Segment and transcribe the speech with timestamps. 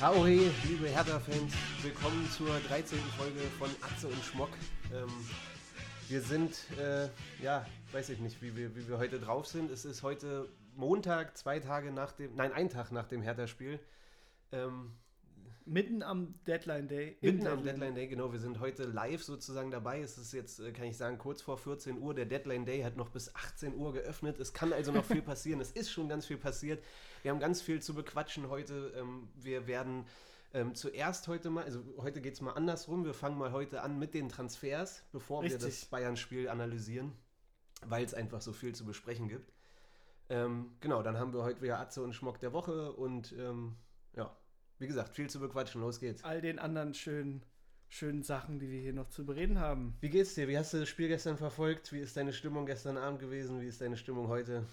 [0.00, 1.52] Howdy, liebe Hertha-Fans,
[1.82, 2.98] willkommen zur 13.
[3.18, 4.48] Folge von Atze und Schmock.
[4.94, 5.10] Ähm,
[6.08, 7.10] wir sind, äh,
[7.42, 9.70] ja, weiß ich nicht, wie wir, wie wir heute drauf sind.
[9.70, 13.78] Es ist heute Montag, zwei Tage nach dem, nein, ein Tag nach dem Hertha-Spiel.
[14.52, 14.92] Ähm,
[15.66, 17.16] Mitten am Deadline Day.
[17.20, 18.32] Mitten am Deadline Day, genau.
[18.32, 20.00] Wir sind heute live sozusagen dabei.
[20.00, 22.14] Es ist jetzt, äh, kann ich sagen, kurz vor 14 Uhr.
[22.14, 24.38] Der Deadline Day hat noch bis 18 Uhr geöffnet.
[24.40, 25.60] Es kann also noch viel passieren.
[25.60, 26.82] Es ist schon ganz viel passiert.
[27.22, 28.92] Wir haben ganz viel zu bequatschen heute.
[28.96, 30.06] Ähm, wir werden
[30.54, 33.04] ähm, zuerst heute mal, also heute geht es mal andersrum.
[33.04, 35.60] Wir fangen mal heute an mit den Transfers, bevor Richtig.
[35.60, 37.12] wir das Bayern-Spiel analysieren,
[37.86, 39.52] weil es einfach so viel zu besprechen gibt.
[40.28, 43.34] Ähm, genau, dann haben wir heute wieder Atze und Schmock der Woche und
[44.16, 44.36] ja,
[44.80, 45.80] wie gesagt, viel zu bequatschen.
[45.80, 46.24] Los geht's.
[46.24, 47.42] All den anderen schönen,
[47.88, 49.94] schönen Sachen, die wir hier noch zu bereden haben.
[50.00, 50.48] Wie geht's dir?
[50.48, 51.92] Wie hast du das Spiel gestern verfolgt?
[51.92, 53.60] Wie ist deine Stimmung gestern Abend gewesen?
[53.60, 54.64] Wie ist deine Stimmung heute?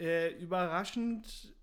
[0.00, 1.54] Äh, überraschend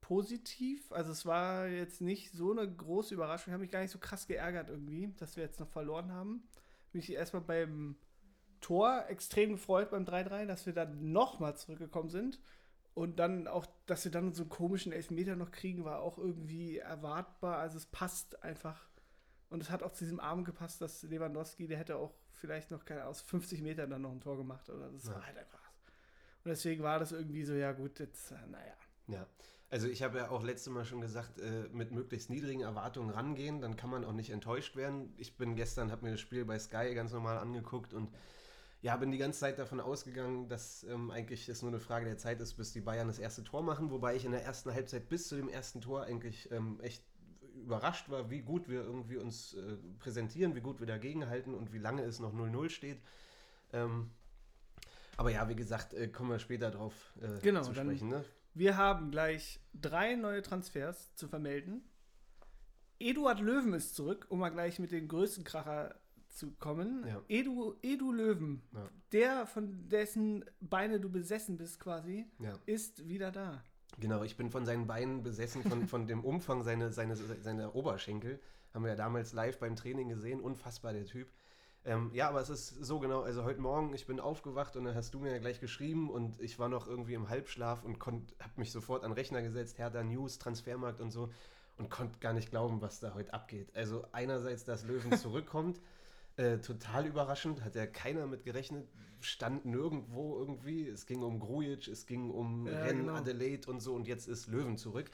[0.00, 0.92] positiv.
[0.92, 3.50] Also es war jetzt nicht so eine große Überraschung.
[3.50, 6.46] Ich habe mich gar nicht so krass geärgert irgendwie, dass wir jetzt noch verloren haben.
[6.92, 7.96] Mich erstmal beim
[8.60, 12.38] Tor extrem gefreut beim 3-3, dass wir dann nochmal zurückgekommen sind.
[12.94, 16.78] Und dann auch, dass wir dann so einen komischen Elfmeter noch kriegen, war auch irgendwie
[16.78, 17.58] erwartbar.
[17.58, 18.88] Also es passt einfach.
[19.50, 22.84] Und es hat auch zu diesem Abend gepasst, dass Lewandowski, der hätte auch vielleicht noch
[22.84, 24.70] keine aus 50 Metern dann noch ein Tor gemacht.
[24.70, 25.14] Oder das Ja.
[25.14, 25.60] war halt einfach.
[26.44, 28.74] Und deswegen war das irgendwie so, ja gut, jetzt, äh, naja.
[29.08, 29.26] Ja,
[29.70, 33.60] also ich habe ja auch letztes Mal schon gesagt, äh, mit möglichst niedrigen Erwartungen rangehen,
[33.60, 35.12] dann kann man auch nicht enttäuscht werden.
[35.16, 38.14] Ich bin gestern, habe mir das Spiel bei Sky ganz normal angeguckt und
[38.84, 42.18] ja, bin die ganze Zeit davon ausgegangen, dass ähm, eigentlich es nur eine Frage der
[42.18, 45.08] Zeit ist, bis die Bayern das erste Tor machen, wobei ich in der ersten Halbzeit
[45.08, 47.02] bis zu dem ersten Tor eigentlich ähm, echt
[47.56, 51.78] überrascht war, wie gut wir irgendwie uns äh, präsentieren, wie gut wir dagegenhalten und wie
[51.78, 53.00] lange es noch 0-0 steht.
[53.72, 54.10] Ähm,
[55.16, 58.08] aber ja, wie gesagt, äh, kommen wir später drauf äh, Genau, zu dann- sprechen.
[58.10, 58.22] Ne?
[58.52, 61.80] Wir haben gleich drei neue Transfers zu vermelden.
[62.98, 65.94] Eduard Löwen ist zurück, um mal gleich mit dem größten Kracher
[66.34, 67.04] zu kommen.
[67.06, 67.22] Ja.
[67.28, 68.88] Edu, Edu Löwen, Ja.
[69.12, 72.52] der von dessen Beine du besessen bist quasi, Ja.
[72.66, 73.62] ist wieder da.
[74.00, 78.40] Genau, ich bin von seinen Beinen besessen, von, von dem Umfang seiner seine, seine Oberschenkel.
[78.72, 80.40] Haben wir ja damals live beim Training gesehen.
[80.40, 81.28] Unfassbar, der Typ.
[81.84, 84.94] Ähm, ja, aber es ist so genau, also heute Morgen, ich bin aufgewacht und dann
[84.94, 88.52] hast du mir ja gleich geschrieben und ich war noch irgendwie im Halbschlaf und habe
[88.56, 91.30] mich sofort an den Rechner gesetzt, Hertha News, Transfermarkt und so
[91.76, 93.70] und konnte gar nicht glauben, was da heute abgeht.
[93.76, 95.78] Also einerseits, dass Löwen zurückkommt,
[96.36, 98.88] äh, total überraschend, hat ja keiner mit gerechnet,
[99.20, 100.88] stand nirgendwo irgendwie.
[100.88, 103.14] Es ging um Grujic, es ging um Ja, Rennen, genau.
[103.14, 105.10] Adelaide und so und jetzt ist Löwen zurück.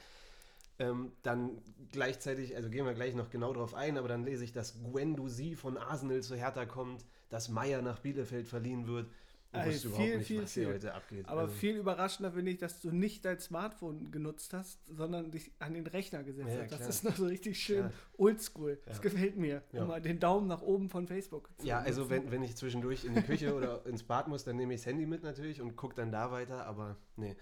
[0.79, 1.61] Ähm, dann
[1.91, 5.55] gleichzeitig, also gehen wir gleich noch genau drauf ein, aber dann lese ich, dass Guendouzi
[5.55, 9.07] von Arsenal zu Hertha kommt, dass Meier nach Bielefeld verliehen wird.
[9.53, 10.79] Wusste viel, nicht, viel, viel.
[11.25, 15.51] Aber Also, viel überraschender finde ich, dass du nicht dein Smartphone genutzt hast, sondern dich
[15.59, 16.71] an den Rechner gesetzt Ja, hast.
[16.71, 16.89] Das klar.
[16.89, 17.91] ist noch so richtig schön Klar.
[18.17, 18.79] oldschool.
[18.85, 19.01] Das Ja.
[19.03, 19.61] gefällt mir.
[19.73, 19.81] Ja.
[19.81, 23.03] Um mal den Daumen nach oben von Facebook zu ja, also wenn, wenn ich zwischendurch
[23.03, 25.75] in die Küche oder ins Bad muss, dann nehme ich das Handy mit natürlich und
[25.75, 27.35] gucke dann da weiter, aber nee,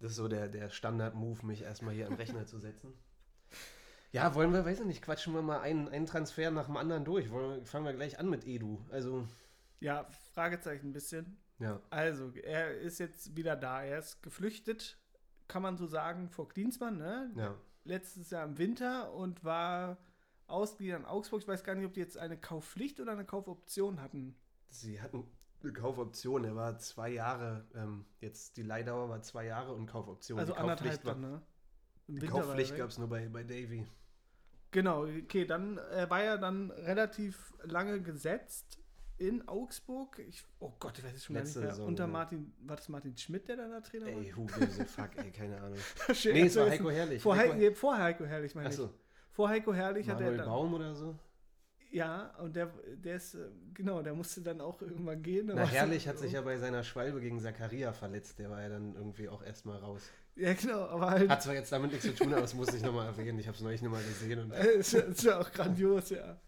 [0.00, 2.92] das ist so der, der Standard-Move, mich erstmal hier am Rechner zu setzen.
[4.12, 7.04] Ja, wollen wir, weiß ich nicht, quatschen wir mal einen, einen Transfer nach dem anderen
[7.04, 7.30] durch.
[7.30, 8.78] Wollen wir, fangen wir gleich an mit Edu.
[8.90, 9.26] Also,
[9.80, 10.04] Ja,
[10.34, 11.38] Fragezeichen ein bisschen.
[11.58, 11.80] ja.
[11.90, 13.82] Also, er ist jetzt wieder da.
[13.82, 14.98] Er ist geflüchtet,
[15.48, 17.30] kann man so sagen, vor Klinsmann, ne?
[17.36, 17.54] Ja,
[17.84, 19.98] Letztes Jahr im Winter und war
[20.48, 21.42] Ausglieder in Augsburg.
[21.42, 24.36] Ich weiß gar nicht, ob die jetzt eine Kaufpflicht oder eine Kaufoption hatten.
[24.68, 25.24] Sie hatten
[25.62, 26.44] eine Kaufoption.
[26.44, 30.38] Er war zwei Jahre, ähm, jetzt die Leihdauer war zwei Jahre und Kaufoption.
[30.38, 31.42] Also die anderthalb Kaufpflicht, war, dann, ne?
[32.08, 33.86] Die er Kaufpflicht gab es nur bei, bei Davy.
[34.70, 38.78] Genau, okay, dann äh, war er dann relativ lange gesetzt
[39.18, 40.18] in Augsburg.
[40.28, 41.70] Ich, oh Gott, ich weiß es schon gar nicht Letzte mehr.
[41.70, 42.06] Saison, Unter.
[42.06, 45.30] Martin, war das Martin Schmidt, der dann da Trainer Ey, who gives a fuck, ey,
[45.30, 45.78] keine Ahnung.
[46.06, 46.32] war?
[46.32, 47.22] Nee, es war also Heiko Herrlich.
[47.22, 48.74] Vor, Heiko, Heiko, nee, vor Heiko Herrlich, meine ich.
[48.74, 48.90] Achso,
[49.32, 51.18] Vor Heiko Herrlich hat er Manuel dann, Baum oder so?
[51.90, 52.66] Ja, und der,
[52.96, 55.50] der ist, äh, genau, der musste dann auch irgendwann gehen.
[55.54, 58.38] Na, Herrlich hat sich ja bei seiner Schwalbe gegen Zakaria verletzt.
[58.38, 60.02] Der war ja dann irgendwie auch erstmal raus.
[60.34, 61.30] Ja, genau, aber halt.
[61.30, 63.38] Hat zwar jetzt damit nichts zu tun, aber das muss ich nochmal erwähnen.
[63.38, 64.40] Ich habe es neulich nochmal gesehen.
[64.40, 66.38] Und ist, ist ja auch grandios, ja.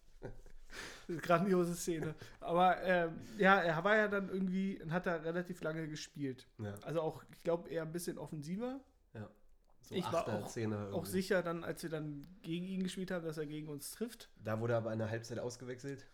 [1.23, 2.15] Grandiose Szene.
[2.41, 6.47] Aber ähm, ja, er war ja dann irgendwie und hat da relativ lange gespielt.
[6.59, 8.81] ja, Also auch, ich glaube, eher ein bisschen offensiver.
[9.15, 9.29] ja.
[9.81, 10.49] So Ich war auch-
[10.93, 14.29] Auch sicher dann, als wir dann gegen ihn gespielt haben, dass er gegen uns trifft.
[14.45, 16.07] Da wurde er aber in der Halbzeit ausgewechselt.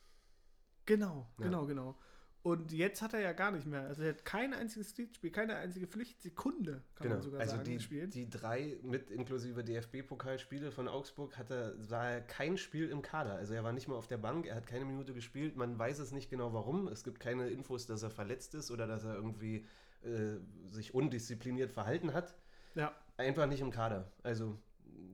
[0.87, 1.45] Genau, Ja.
[1.47, 1.99] genau, genau.
[2.45, 3.81] Und jetzt hat er ja gar nicht mehr.
[3.87, 7.15] Also er hat kein einziges Pflichtspiel, keine einzige Pflichtsekunde, kann Genau.
[7.15, 8.15] man sogar Also sagen, die, gespielt.
[8.15, 13.33] die drei mit inklusive DFB-Pokalspiele von Augsburg hatte, war er kein Spiel im Kader.
[13.37, 15.57] Also er war nicht mal auf der Bank, er hat keine Minute gespielt.
[15.57, 16.87] Man weiß es nicht genau warum.
[16.89, 19.65] Es gibt keine Infos, dass er verletzt ist oder dass er irgendwie
[20.03, 20.37] äh,
[20.69, 22.35] sich undiszipliniert verhalten hat.
[22.75, 24.13] Ja, Einfach nicht im Kader.
[24.23, 24.59] Also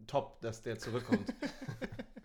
[0.09, 1.32] top, dass der zurückkommt.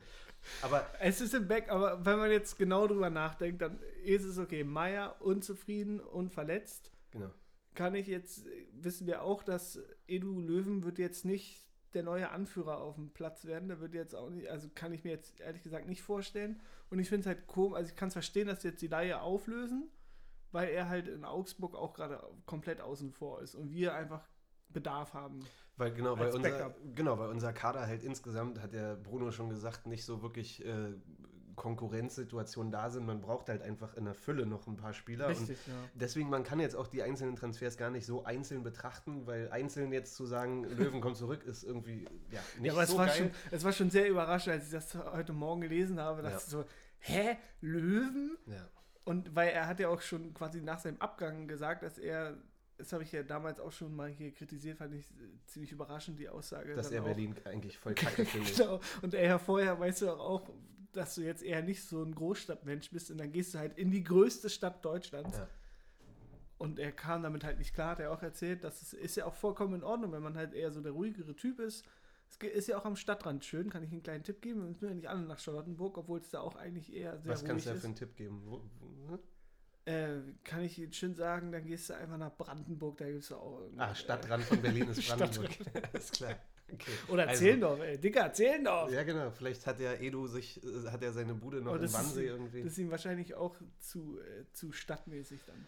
[0.62, 4.38] aber es ist im Back, aber wenn man jetzt genau drüber nachdenkt, dann ist es
[4.38, 4.64] okay.
[4.64, 6.92] Meier unzufrieden und verletzt.
[7.12, 7.32] Genau.
[7.74, 12.78] Kann ich jetzt, wissen wir auch, dass Edu Löwen wird jetzt nicht der neue Anführer
[12.78, 13.70] auf dem Platz werden.
[13.70, 16.62] Der wird jetzt auch nicht, also kann ich mir jetzt ehrlich gesagt nicht vorstellen.
[16.90, 19.22] Und ich finde es halt komisch, also ich kann es verstehen, dass jetzt die Laie
[19.22, 19.90] auflösen,
[20.52, 24.28] weil er halt in Augsburg auch gerade komplett außen vor ist und wir einfach
[24.76, 25.40] Bedarf haben.
[25.78, 29.88] Weil genau, weil unser, genau, weil unser Kader halt insgesamt, hat der Bruno schon gesagt,
[29.88, 30.94] nicht so wirklich äh,
[31.56, 33.06] Konkurrenzsituationen da sind.
[33.06, 35.30] Man braucht halt einfach in der Fülle noch ein paar Spieler.
[35.30, 35.90] Richtig, und ja.
[35.94, 39.92] deswegen, man kann jetzt auch die einzelnen Transfers gar nicht so einzeln betrachten, weil einzeln
[39.92, 43.08] jetzt zu sagen, Löwen kommt zurück, ist irgendwie ja, nicht ja, aber so es war
[43.08, 43.18] geil.
[43.18, 46.60] Schon, es war schon sehr überraschend, als ich das heute Morgen gelesen habe, dass ja.
[46.60, 46.66] so,
[47.00, 48.38] hä, Löwen?
[48.46, 48.68] Ja.
[49.06, 52.38] Und weil er hat ja auch schon quasi nach seinem Abgang gesagt, dass er
[52.78, 55.06] das habe ich ja damals auch schon mal hier kritisiert, fand ich
[55.46, 56.76] ziemlich überraschend, die Aussage.
[56.76, 58.58] Dass er Berlin eigentlich voll kacke findet.
[58.58, 58.80] genau.
[59.02, 60.50] Und er ja vorher, weißt du auch,
[60.92, 63.92] dass du jetzt eher nicht so ein Großstadtmensch bist und dann gehst du halt in
[63.92, 65.38] die größte Stadt Deutschlands.
[65.38, 65.48] Ja.
[66.58, 69.26] Und er kam damit halt nicht klar, hat er auch erzählt, das ist, ist ja
[69.26, 71.86] auch vollkommen in Ordnung, wenn man halt eher so der ruhigere Typ ist.
[72.28, 74.62] Es ist ja auch am Stadtrand schön, kann ich einen kleinen Tipp geben.
[74.62, 77.42] Wir müssen ja nicht alle nach Charlottenburg, obwohl es da auch eigentlich eher sehr Was
[77.42, 78.42] ruhig kannst du ja für einen Tipp geben?
[78.46, 79.20] Wo, wo, ne?
[79.86, 83.32] Äh, kann ich Ihnen schön sagen, dann gehst du einfach nach Brandenburg, da gibt es
[83.32, 83.70] auch.
[83.78, 85.52] Ah, Stadtrand von Berlin ist Brandenburg.
[85.94, 86.36] Alles klar.
[86.74, 86.92] Okay.
[87.10, 87.98] Oder also, Zehlendorf, ey.
[88.00, 88.92] Dicker, Zehlendorf.
[88.92, 89.30] Ja, genau.
[89.30, 92.64] Vielleicht hat der Edu sich, äh, hat er seine Bude noch in Wannsee irgendwie.
[92.64, 95.68] Das ist ihm wahrscheinlich auch zu, äh, zu stadtmäßig dann.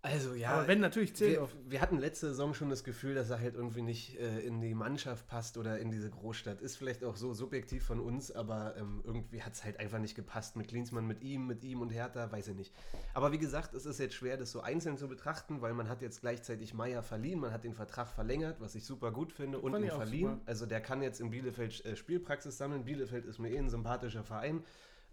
[0.00, 0.50] Also ja.
[0.50, 3.56] Aber wenn natürlich zählt wir, wir, hatten letzte Saison schon das Gefühl, dass er halt
[3.56, 6.60] irgendwie nicht äh, in die Mannschaft passt oder in diese Großstadt.
[6.60, 10.14] Ist vielleicht auch so subjektiv von uns, aber ähm, irgendwie hat es halt einfach nicht
[10.14, 10.54] gepasst.
[10.54, 12.72] Mit Klinsmann, mit ihm, mit ihm und Hertha, weiß ich nicht.
[13.12, 16.00] Aber wie gesagt, es ist jetzt schwer, das so einzeln zu betrachten, weil man hat
[16.00, 19.74] jetzt gleichzeitig Meier verliehen, man hat den Vertrag verlängert, was ich super gut finde, und
[19.74, 20.30] ihn verliehen.
[20.30, 20.42] Super.
[20.46, 22.84] Also der kann jetzt in Bielefeld äh, Spielpraxis sammeln.
[22.84, 24.62] Bielefeld ist mir eh ein sympathischer Verein.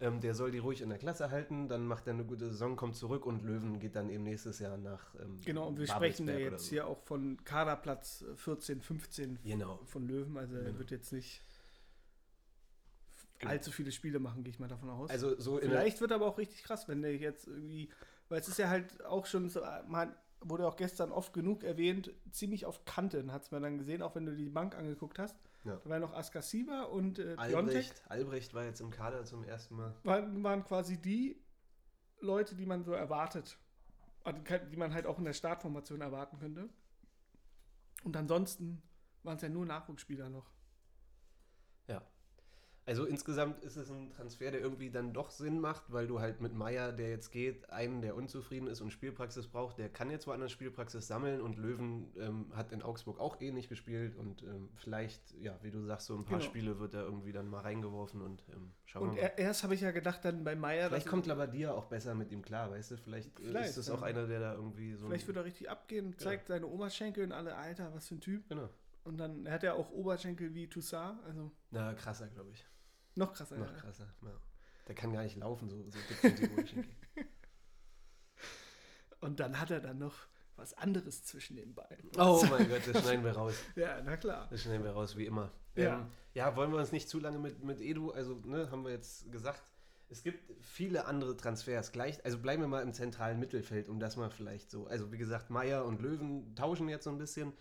[0.01, 2.75] Ähm, der soll die ruhig in der Klasse halten, dann macht er eine gute Saison,
[2.75, 5.15] kommt zurück und Löwen geht dann eben nächstes Jahr nach.
[5.15, 6.69] Ähm, genau, und wir sprechen ja jetzt so.
[6.71, 9.79] hier auch von Kaderplatz 14, 15 genau.
[9.85, 10.37] von Löwen.
[10.37, 10.67] Also genau.
[10.67, 11.41] er wird jetzt nicht
[13.39, 13.51] genau.
[13.51, 15.09] allzu viele Spiele machen, gehe ich mal davon aus.
[15.09, 17.89] Also so Vielleicht wird aber auch richtig krass, wenn der jetzt irgendwie,
[18.27, 22.11] weil es ist ja halt auch schon so, man wurde auch gestern oft genug erwähnt,
[22.31, 25.37] ziemlich auf Kanten, hat es man dann gesehen, auch wenn du die Bank angeguckt hast.
[25.65, 25.77] Ja.
[25.77, 29.95] Da war noch Askasiba und äh, Albrecht, Albrecht war jetzt im Kader zum ersten Mal.
[30.03, 31.43] Waren, waren quasi die
[32.19, 33.57] Leute, die man so erwartet.
[34.23, 34.41] Also
[34.71, 36.69] die man halt auch in der Startformation erwarten könnte.
[38.03, 38.81] Und ansonsten
[39.23, 40.54] waren es ja nur Nachwuchsspieler noch.
[42.87, 46.39] Also insgesamt ist es ein Transfer, der irgendwie dann doch Sinn macht, weil du halt
[46.39, 50.27] mit Meier, der jetzt geht, einen, der unzufrieden ist und Spielpraxis braucht, der kann jetzt
[50.27, 54.69] woanders Spielpraxis sammeln und Löwen ähm, hat in Augsburg auch eh nicht gespielt und ähm,
[54.75, 56.49] vielleicht, ja, wie du sagst, so ein paar genau.
[56.49, 59.29] Spiele wird er irgendwie dann mal reingeworfen und ähm, schauen wir mal.
[59.31, 60.89] Und erst habe ich ja gedacht, dann bei Meier.
[60.89, 62.97] Vielleicht kommt Labadia auch besser mit ihm klar, weißt du?
[62.97, 65.07] Vielleicht, äh, vielleicht ist es auch einer, der da irgendwie so.
[65.07, 66.55] Vielleicht wird er richtig abgehen, zeigt ja.
[66.55, 68.47] seine Oberschenkel und alle, Alter, was für ein Typ.
[68.47, 68.69] Genau.
[69.05, 71.51] Und dann hat er auch Oberschenkel wie Toussaint, also.
[71.71, 72.63] Na, krasser, glaube ich.
[73.15, 74.31] Noch krasser, Noch krasser, ja.
[74.87, 76.91] Der kann gar nicht laufen, so, so dick die Oberschenkel.
[79.19, 82.11] Und dann hat er dann noch was anderes zwischen den Beinen.
[82.17, 83.55] Oh mein Gott, das schneiden wir raus.
[83.75, 84.47] ja, na klar.
[84.49, 85.51] Das schneiden wir raus, wie immer.
[85.75, 88.83] Ja, ähm, ja wollen wir uns nicht zu lange mit, mit Edu, also ne, haben
[88.83, 89.63] wir jetzt gesagt,
[90.09, 94.17] es gibt viele andere Transfers gleich, also bleiben wir mal im zentralen Mittelfeld, um das
[94.17, 97.53] mal vielleicht so, also wie gesagt, Meier und Löwen tauschen jetzt so ein bisschen.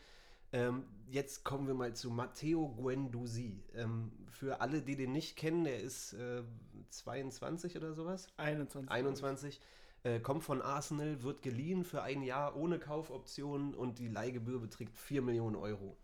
[0.55, 3.61] Ähm, jetzt kommen wir mal zu Matteo Guendouzi.
[3.75, 6.45] Ähm, für alle, die den nicht kennen, der ist äh,
[6.91, 8.29] 22 oder sowas.
[8.37, 8.91] 21.
[8.91, 9.61] 21.
[10.05, 14.97] Äh, kommt von Arsenal, wird geliehen für ein Jahr ohne Kaufoption und die Leihgebühr beträgt
[14.97, 15.97] 4 Millionen Euro.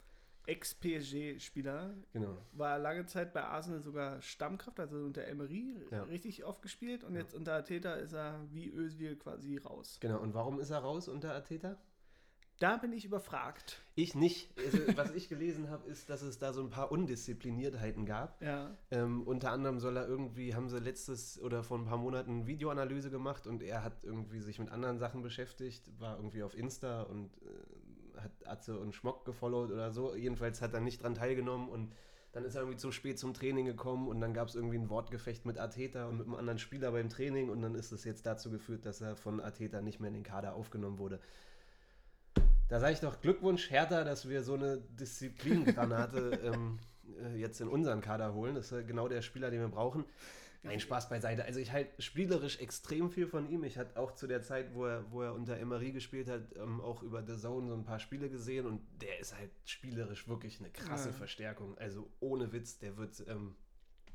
[0.47, 1.95] Ex-PSG-Spieler.
[2.13, 2.37] Genau.
[2.53, 6.03] War lange Zeit bei Arsenal sogar Stammkraft, also unter Emery ja.
[6.05, 7.21] richtig oft gespielt und ja.
[7.21, 9.99] jetzt unter Ateta ist er wie Özil quasi raus.
[10.01, 11.77] Genau, und warum ist er raus unter Ateta?
[12.61, 13.81] Da bin ich überfragt.
[13.95, 14.51] Ich nicht.
[14.59, 18.41] Also, was ich gelesen habe, ist, dass es da so ein paar Undiszipliniertheiten gab.
[18.43, 18.77] Ja.
[18.91, 23.11] Ähm, unter anderem soll er irgendwie, haben sie letztes oder vor ein paar Monaten Videoanalyse
[23.11, 27.31] gemacht und er hat irgendwie sich mit anderen Sachen beschäftigt, war irgendwie auf Insta und
[27.39, 30.15] äh, hat Atze und Schmock gefollowt oder so.
[30.15, 31.95] Jedenfalls hat er nicht dran teilgenommen und
[32.33, 34.91] dann ist er irgendwie zu spät zum Training gekommen und dann gab es irgendwie ein
[34.91, 38.27] Wortgefecht mit Ateta und mit einem anderen Spieler beim Training und dann ist es jetzt
[38.27, 41.21] dazu geführt, dass er von Ateta nicht mehr in den Kader aufgenommen wurde.
[42.71, 46.79] Da sage ich doch Glückwunsch, Hertha, dass wir so eine Disziplingranate ähm,
[47.21, 48.55] äh, jetzt in unseren Kader holen.
[48.55, 50.05] Das ist genau der Spieler, den wir brauchen.
[50.63, 51.45] Nein, Spaß beiseite.
[51.45, 53.65] Also ich halte spielerisch extrem viel von ihm.
[53.65, 56.81] Ich hatte auch zu der Zeit, wo er, wo er unter Emery gespielt hat, ähm,
[56.81, 60.61] auch über The Zone so ein paar Spiele gesehen und der ist halt spielerisch wirklich
[60.61, 61.15] eine krasse Ja.
[61.15, 61.77] Verstärkung.
[61.77, 63.57] Also ohne Witz, der wird, ähm,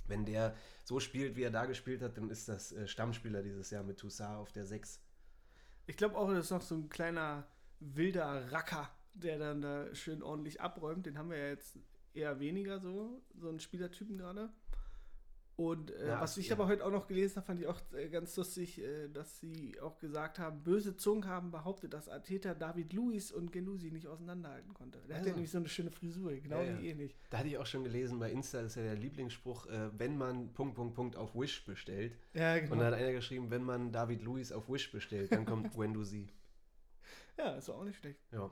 [0.08, 3.70] wenn der so spielt, wie er da gespielt hat, dann ist das äh, Stammspieler dieses
[3.72, 5.02] Jahr mit Toussaint auf der 6.
[5.88, 7.46] Ich glaube auch, das ist noch so ein kleiner
[7.80, 11.06] wilder Racker, der dann da schön ordentlich abräumt.
[11.06, 11.78] Den haben wir ja jetzt
[12.14, 14.50] eher weniger so, so einen Spielertypen gerade.
[15.58, 16.56] Und äh, Ja, was ich ja.
[16.56, 19.80] aber heute auch noch gelesen habe, fand ich auch äh, ganz lustig, äh, dass sie
[19.80, 24.74] auch gesagt haben, böse Zungen haben behauptet, dass Arteta David Luiz und Genusi nicht auseinanderhalten
[24.74, 25.00] konnte.
[25.08, 25.30] Der hat ja Also.
[25.36, 27.16] nämlich so eine schöne Frisur, genau Ja, wie ähnlich.
[27.30, 30.18] Da hatte ich auch schon gelesen bei Insta, das ist ja der Lieblingsspruch, äh, wenn
[30.18, 32.18] man Punkt, Punkt, Punkt auf Wish bestellt.
[32.34, 32.76] Ja, Und genau.
[32.76, 36.28] da hat einer geschrieben, wenn man David Luiz auf Wish bestellt, dann kommt Guendouzi.
[37.38, 38.20] Ja, ist auch nicht schlecht.
[38.32, 38.50] Ja.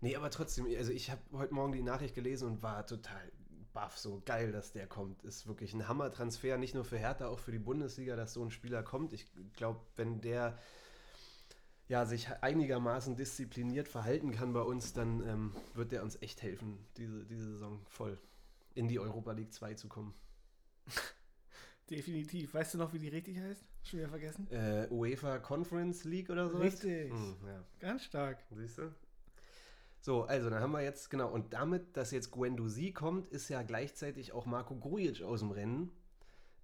[0.00, 3.32] Nee, aber trotzdem, also ich habe heute Morgen die Nachricht gelesen und war total
[3.72, 5.22] baff, so geil, dass der kommt.
[5.22, 8.50] Ist wirklich ein Hammer-Transfer, nicht nur für Hertha, auch für die Bundesliga, dass so ein
[8.50, 9.12] Spieler kommt.
[9.12, 10.58] Ich glaube, wenn der
[11.88, 16.78] ja, sich einigermaßen diszipliniert verhalten kann bei uns, dann ähm, wird der uns echt helfen,
[16.96, 18.18] diese, diese Saison voll
[18.74, 20.14] in die Europa League 2 zu kommen.
[21.90, 22.54] Definitiv.
[22.54, 23.62] Weißt du noch, wie die richtig heißt?
[23.82, 24.50] Schon wieder vergessen?
[24.50, 26.58] Äh, UEFA Conference League oder so?
[26.58, 27.10] Richtig.
[27.12, 27.64] Hm, ja.
[27.78, 28.38] Ganz stark.
[28.50, 28.94] Siehst du?
[30.00, 33.62] So, also dann haben wir jetzt, genau, und damit, dass jetzt Guendouzi kommt, ist ja
[33.62, 35.90] gleichzeitig auch Marco Grujic aus dem Rennen.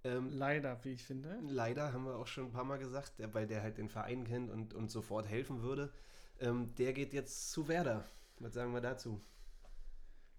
[0.03, 1.39] Ähm, Leider, wie ich finde.
[1.47, 4.25] leider, haben wir auch schon ein paar Mal gesagt, der, weil der halt den Verein
[4.25, 5.91] kennt und, und sofort helfen würde.
[6.39, 8.05] Ähm, der geht jetzt zu Werder.
[8.39, 9.21] Was sagen wir dazu?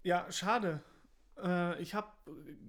[0.03, 0.81] Ja, schade.
[1.41, 2.07] Äh, ich habe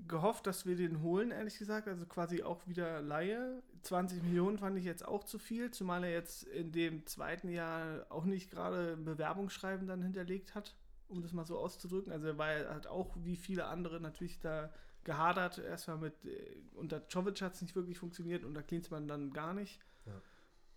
[0.09, 1.89] gehofft, dass wir den holen, ehrlich gesagt.
[1.89, 3.63] Also quasi auch wieder Laie.
[3.83, 8.07] 20 Millionen fand ich jetzt auch zu viel, zumal er jetzt in dem zweiten Jahr
[8.09, 10.75] auch nicht gerade ein Bewerbungsschreiben dann hinterlegt hat,
[11.09, 12.13] um das mal so auszudrücken.
[12.13, 14.73] Also er war, hat auch wie viele andere natürlich da
[15.05, 15.59] gehadert.
[15.59, 19.81] Erstmal mit, äh, unter Czovic hat es nicht wirklich funktioniert, unter Klinsmann dann gar nicht.
[20.07, 20.21] Ja.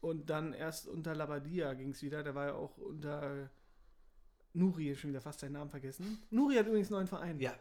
[0.01, 2.24] Und dann erst unter Labadia ging es wieder.
[2.24, 3.50] Der war ja auch unter
[4.54, 6.20] Nuri, schon wieder fast seinen Namen vergessen.
[6.32, 7.39] Nuri hat übrigens einen neuen Verein.
[7.39, 7.54] Ja,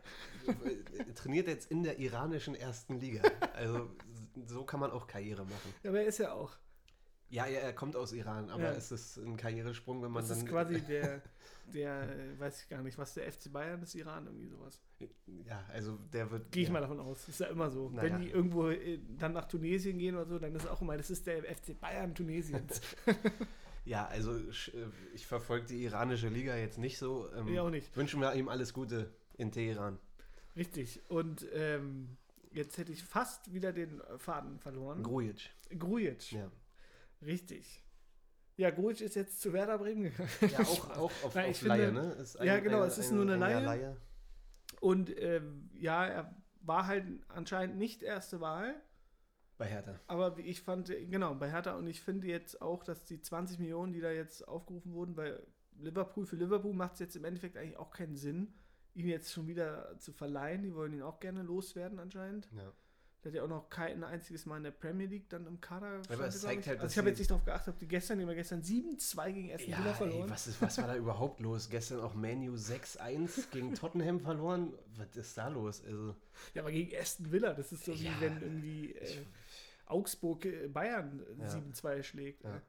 [1.14, 3.22] trainiert jetzt in der iranischen ersten Liga.
[3.54, 3.90] Also
[4.46, 5.74] so kann man auch Karriere machen.
[5.82, 6.56] Ja, aber er ist ja auch.
[7.28, 8.72] Ja, ja er kommt aus Iran, aber Ja.
[8.72, 10.38] es ist ein Karrieresprung, wenn man Das dann.
[10.38, 11.22] ist quasi der,
[11.74, 14.80] der, äh, weiß ich gar nicht, was der FC Bayern des Iran, irgendwie sowas.
[15.44, 16.52] Ja, also der wird.
[16.52, 16.72] Gehe ich ja.
[16.72, 17.28] mal davon aus.
[17.28, 17.90] Ist ja immer so.
[17.90, 18.10] Naja.
[18.12, 20.96] Wenn die irgendwo äh, dann nach Tunesien gehen oder so, dann ist es auch immer,
[20.96, 22.80] das ist der FC Bayern Tunesiens.
[23.86, 24.42] Ja, also äh,
[25.14, 27.32] ich verfolge die iranische Liga jetzt nicht so.
[27.32, 27.96] Ähm, Ich auch nicht.
[27.96, 29.98] Wünschen wir ihm alles Gute in Teheran.
[30.56, 31.00] Richtig.
[31.08, 32.16] Und ähm,
[32.52, 35.02] jetzt hätte ich fast wieder den Faden verloren.
[35.02, 35.50] Grujic.
[35.78, 36.32] Grujic.
[36.32, 36.50] Ja.
[37.22, 37.82] Richtig.
[38.56, 40.30] Ja, Grujic ist jetzt zu Werder Bremen gegangen.
[40.50, 42.12] ja, auch, auch auf, Nein, auf finde- Laie, ne?
[42.14, 43.96] Ist Ja, genau, es ist nur eine ein Jahr Laie.
[44.80, 48.74] Und ähm, ja, er war halt anscheinend nicht erste Wahl.
[49.58, 49.98] Bei Hertha.
[50.06, 53.58] Aber wie ich fand, genau, bei Hertha und ich finde jetzt auch, dass die 20
[53.58, 55.38] Millionen, die da jetzt aufgerufen wurden, bei
[55.78, 58.52] Liverpool, für Liverpool macht es jetzt im Endeffekt eigentlich auch keinen Sinn,
[58.94, 60.62] ihn jetzt schon wieder zu verleihen.
[60.62, 62.48] Die wollen ihn auch gerne loswerden anscheinend.
[62.56, 62.72] Ja.
[63.24, 66.00] Der hat ja auch noch kein einziges Mal in der Premier League dann im Kader.
[66.04, 66.68] stand, es glaub zeigt ich.
[66.68, 68.62] halt, also ich habe jetzt nicht darauf geachtet, ob die gestern, die haben ja gestern
[68.62, 70.24] 7-2 gegen Aston Villa Ja, verloren.
[70.28, 71.68] ey, was, ist, was war da überhaupt los?
[71.68, 74.72] Gestern auch Manu 6-1 gegen Tottenham verloren.
[74.96, 75.82] Was ist da los?
[75.84, 76.14] Also,
[76.54, 79.26] Ja, aber gegen Aston Villa, das ist so wie Ja, wenn irgendwie äh, ich-
[79.86, 81.48] Augsburg äh, Bayern äh, Ja.
[81.48, 82.44] 7-2 schlägt.
[82.44, 82.60] Ja.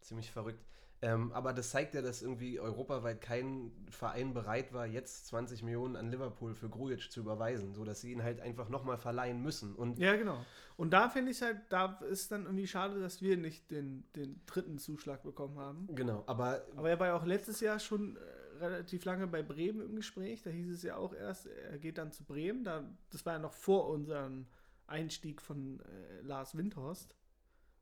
[0.00, 0.64] ziemlich verrückt.
[1.04, 5.96] Ähm, aber das zeigt ja, dass irgendwie europaweit kein Verein bereit war, jetzt 20 Millionen
[5.96, 9.74] an Liverpool für Grujic zu überweisen, sodass sie ihn halt einfach nochmal verleihen müssen.
[9.74, 10.44] Und Ja, genau.
[10.76, 14.40] Und da finde ich halt, da ist dann irgendwie schade, dass wir nicht den, den
[14.46, 15.88] dritten Zuschlag bekommen haben.
[15.92, 18.20] genau, aber Aber er war ja auch letztes Jahr schon äh,
[18.60, 20.42] relativ lange bei Bremen im Gespräch.
[20.42, 22.62] Da hieß es ja auch erst, er geht dann zu Bremen.
[22.62, 24.46] Da, das war ja noch vor unserem
[24.92, 27.16] Einstieg von äh, Lars Windhorst.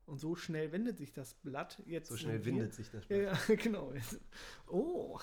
[0.07, 1.81] Und so schnell wendet sich das Blatt.
[1.85, 3.07] Jetzt so schnell windet sich das.
[3.07, 3.93] Ja, ja, genau.
[4.67, 5.17] Oh.
[5.17, 5.19] Oh.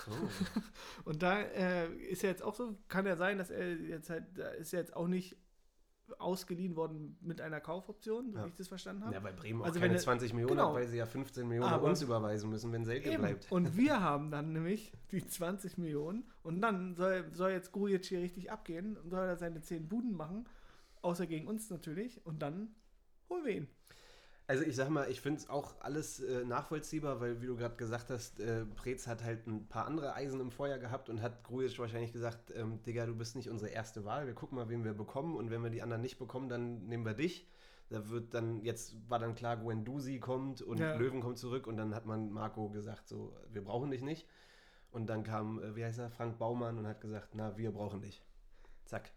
[1.05, 4.23] Und da äh, ist ja jetzt auch so, kann ja sein, dass er jetzt halt,
[4.35, 5.35] da ist er jetzt auch nicht
[6.17, 8.45] ausgeliehen worden mit einer Kaufoption, so Ja.
[8.45, 9.13] wie ich das verstanden habe.
[9.13, 10.73] Ja, bei Bremen auch Also keine wenn er- 20 Millionen genau.
[10.73, 13.21] weil sie ja 15 Millionen Aber- uns überweisen müssen, wenn Selke Eben.
[13.21, 13.51] bleibt.
[13.51, 18.21] Und wir haben dann nämlich die 20 Millionen und dann soll, soll jetzt Grujic hier
[18.21, 20.47] richtig abgehen und soll er seine 10 Buden machen,
[21.01, 22.75] außer gegen uns natürlich und dann
[23.29, 23.67] holen wir ihn.
[24.47, 27.75] Also ich sag mal, ich finde es auch alles äh, nachvollziehbar, weil wie du gerade
[27.75, 31.43] gesagt hast, äh, Preetz hat halt ein paar andere Eisen im Feuer gehabt und hat
[31.43, 34.83] Grujic wahrscheinlich gesagt, ähm, Digga, du bist nicht unsere erste Wahl, wir gucken mal, wen
[34.83, 37.47] wir bekommen und wenn wir die anderen nicht bekommen, dann nehmen wir dich.
[37.89, 40.95] Da wird dann, jetzt war dann klar, Guendouzi kommt und Ja.
[40.95, 44.27] Löwen kommt zurück und dann hat man Marco gesagt, so, wir brauchen dich nicht.
[44.91, 48.01] Und dann kam, äh, wie heißt er, Frank Baumann und hat gesagt, na, wir brauchen
[48.01, 48.23] dich.
[48.85, 49.11] Zack.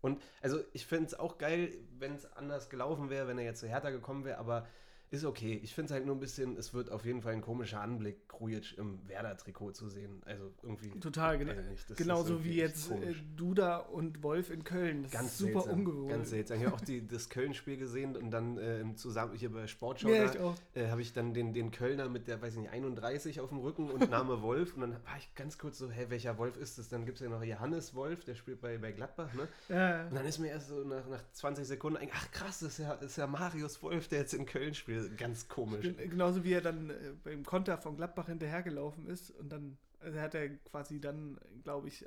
[0.00, 3.60] Und also ich finde es auch geil, wenn es anders gelaufen wäre, wenn er jetzt
[3.60, 4.66] zu Hertha gekommen wäre, aber
[5.10, 5.60] ist okay.
[5.62, 8.28] Ich finde es halt nur ein bisschen, es wird auf jeden Fall ein komischer Anblick,
[8.28, 10.22] Krujic im Werder-Trikot zu sehen.
[10.24, 10.90] Also irgendwie.
[11.00, 11.52] Total, genau.
[11.96, 15.02] Genauso wie jetzt äh, Duda und Wolf in Köln.
[15.02, 16.10] Das ganz ist super seltsam, ungewohnt.
[16.10, 16.58] Ganz seltsam.
[16.58, 20.32] Ich habe auch die, das Köln-Spiel gesehen und dann äh, zusammen hier bei Sportschau ja,
[20.74, 23.58] äh, habe ich dann den, den Kölner mit der, weiß ich nicht, 31 auf dem
[23.58, 24.74] Rücken und Name Wolf.
[24.74, 26.88] Und dann war ich ganz kurz so, hä, welcher Wolf ist das?
[26.88, 29.48] Dann gibt es ja noch Johannes Wolf, der spielt bei, bei Gladbach, ne?
[29.68, 30.06] Ja.
[30.06, 32.78] Und dann ist mir erst so nach, nach 20 Sekunden eigentlich, ach krass, das ist,
[32.78, 34.99] ja, das ist ja Marius Wolf, der jetzt in Köln spielt.
[35.16, 35.86] Ganz komisch.
[35.96, 40.34] Genauso wie er dann äh, beim Konter von Gladbach hinterhergelaufen ist und dann also hat
[40.34, 42.06] er quasi dann, glaube ich,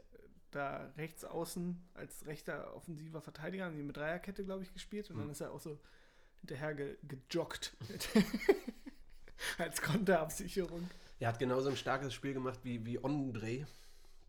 [0.51, 5.21] da rechts außen als rechter offensiver Verteidiger mit Dreierkette, glaube ich, gespielt und mhm.
[5.21, 5.79] dann ist er auch so
[6.41, 7.75] hinterher ge gejoggt
[9.57, 10.89] als Konterabsicherung.
[11.19, 13.65] Er hat genauso ein starkes Spiel gemacht wie, wie Ondre.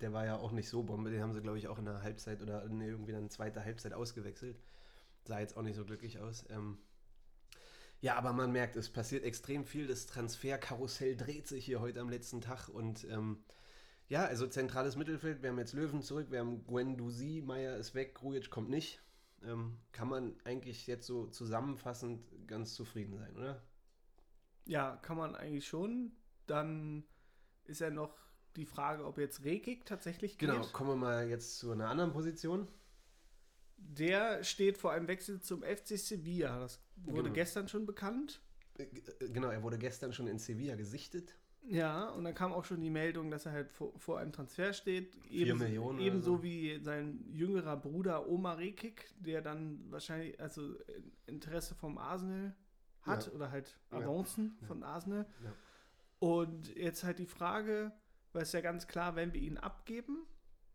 [0.00, 1.10] Der war ja auch nicht so Bombe.
[1.10, 4.56] Den haben sie, glaube ich, auch in der Halbzeit oder irgendwie dann zweite Halbzeit ausgewechselt.
[5.24, 6.44] Sah jetzt auch nicht so glücklich aus.
[6.50, 6.78] Ähm,
[8.04, 9.86] ja, aber man merkt, es passiert extrem viel.
[9.86, 12.68] Das Transferkarussell dreht sich hier heute am letzten Tag.
[12.68, 13.42] Und ähm,
[14.08, 15.40] ja, also zentrales Mittelfeld.
[15.40, 19.00] Wir haben jetzt Löwen zurück, wir haben Guendouzi, Meier ist weg, Grujic kommt nicht.
[19.42, 23.62] Ähm, kann man eigentlich jetzt so zusammenfassend ganz zufrieden sein, oder?
[24.66, 26.12] Ja, kann man eigentlich schon.
[26.44, 27.04] Dann
[27.64, 28.14] ist ja noch
[28.56, 30.50] die Frage, ob jetzt Rekik tatsächlich geht.
[30.50, 32.68] Genau, kommen wir mal jetzt zu einer anderen Position.
[33.78, 36.60] Der steht vor einem Wechsel zum FC Sevilla.
[36.60, 37.34] Das wurde genau.
[37.34, 38.40] gestern schon bekannt.
[38.78, 38.86] Äh,
[39.28, 41.36] genau, er wurde gestern schon in Sevilla gesichtet.
[41.66, 44.72] Ja, und dann kam auch schon die Meldung, dass er halt vor, vor einem Transfer
[44.74, 45.14] steht.
[45.28, 45.98] Vier Millionen.
[45.98, 46.42] Ebenso so.
[46.42, 50.74] wie sein jüngerer Bruder Omar Rekik, der dann wahrscheinlich also
[51.26, 52.54] Interesse vom Arsenal
[53.00, 53.32] hat ja.
[53.32, 54.66] oder halt Avancen ja.
[54.66, 55.26] von Arsenal.
[55.42, 55.52] Ja.
[56.18, 57.92] Und jetzt halt die Frage,
[58.32, 60.26] weil es ja ganz klar, wenn wir ihn abgeben,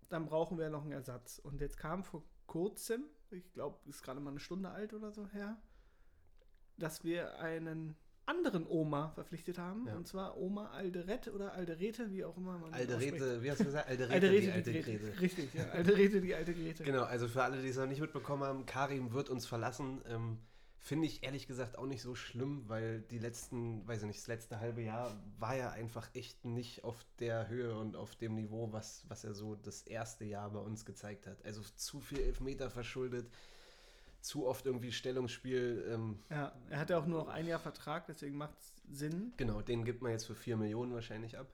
[0.10, 1.40] dann brauchen wir noch einen Ersatz.
[1.40, 5.28] Und jetzt kam vor kurzem, ich glaube, ist gerade mal eine Stunde alt oder so
[5.28, 5.62] her,
[6.80, 7.96] dass wir einen
[8.30, 9.88] anderen Oma verpflichtet haben.
[9.88, 9.96] Ja.
[9.96, 13.90] Und zwar Oma Alderet oder Alderete, wie auch immer man Alderete, wie hast du gesagt?
[13.90, 14.98] Alderete, Alderete die alte Grete.
[15.00, 15.22] Grete.
[15.22, 15.64] Richtig, ja.
[15.70, 16.84] Alderete, die alte Grete.
[16.84, 20.02] Genau, also für alle, die es noch nicht mitbekommen haben, Karim wird uns verlassen.
[20.08, 20.38] Ähm,
[20.82, 24.28] Finde ich ehrlich gesagt auch nicht so schlimm, weil die letzten, weiß ich nicht, das
[24.28, 28.72] letzte halbe Jahr war ja einfach echt nicht auf der Höhe und auf dem Niveau,
[28.72, 31.44] was, was er so das erste Jahr bei uns gezeigt hat.
[31.44, 33.30] Also zu viel Elfmeter verschuldet,
[34.22, 35.86] zu oft irgendwie Stellungsspiel.
[35.90, 39.34] Ähm, ja, er hat ja auch nur noch ein Jahr Vertrag, deswegen macht es Sinn.
[39.38, 41.48] Genau, den gibt man jetzt für 4 Millionen wahrscheinlich ab.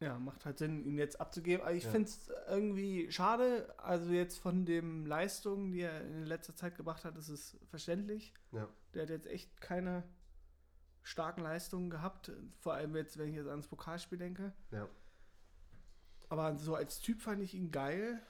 [0.00, 1.64] Ja, macht halt Sinn, ihn jetzt abzugeben.
[1.64, 1.90] Aber ich ja.
[1.90, 3.72] finde es irgendwie schade.
[3.78, 8.34] Also jetzt von den Leistungen, die er in letzter Zeit gebracht hat, ist es verständlich.
[8.50, 8.68] Ja.
[8.94, 10.02] Der hat jetzt echt keine
[11.02, 12.32] starken Leistungen gehabt.
[12.58, 14.52] Vor allem jetzt, wenn ich jetzt ans Pokalspiel denke.
[14.72, 14.88] Ja.
[16.28, 18.20] Aber so als Typ fand ich ihn geil.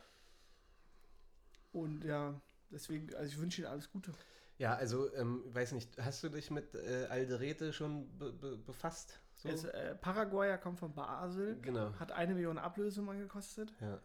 [1.72, 2.38] Und ja,
[2.72, 4.12] deswegen, also ich wünsche ihm alles Gute.
[4.58, 9.18] Ja, also, ähm, weiß nicht, hast du dich mit äh, Alderete schon be be befasst?
[9.36, 9.48] So.
[9.48, 11.58] Ist, äh, Paraguayer kommt von Basel.
[11.62, 11.92] Genau.
[11.98, 13.72] Hat eine Million Ablösung mal gekostet.
[13.80, 13.98] Ja.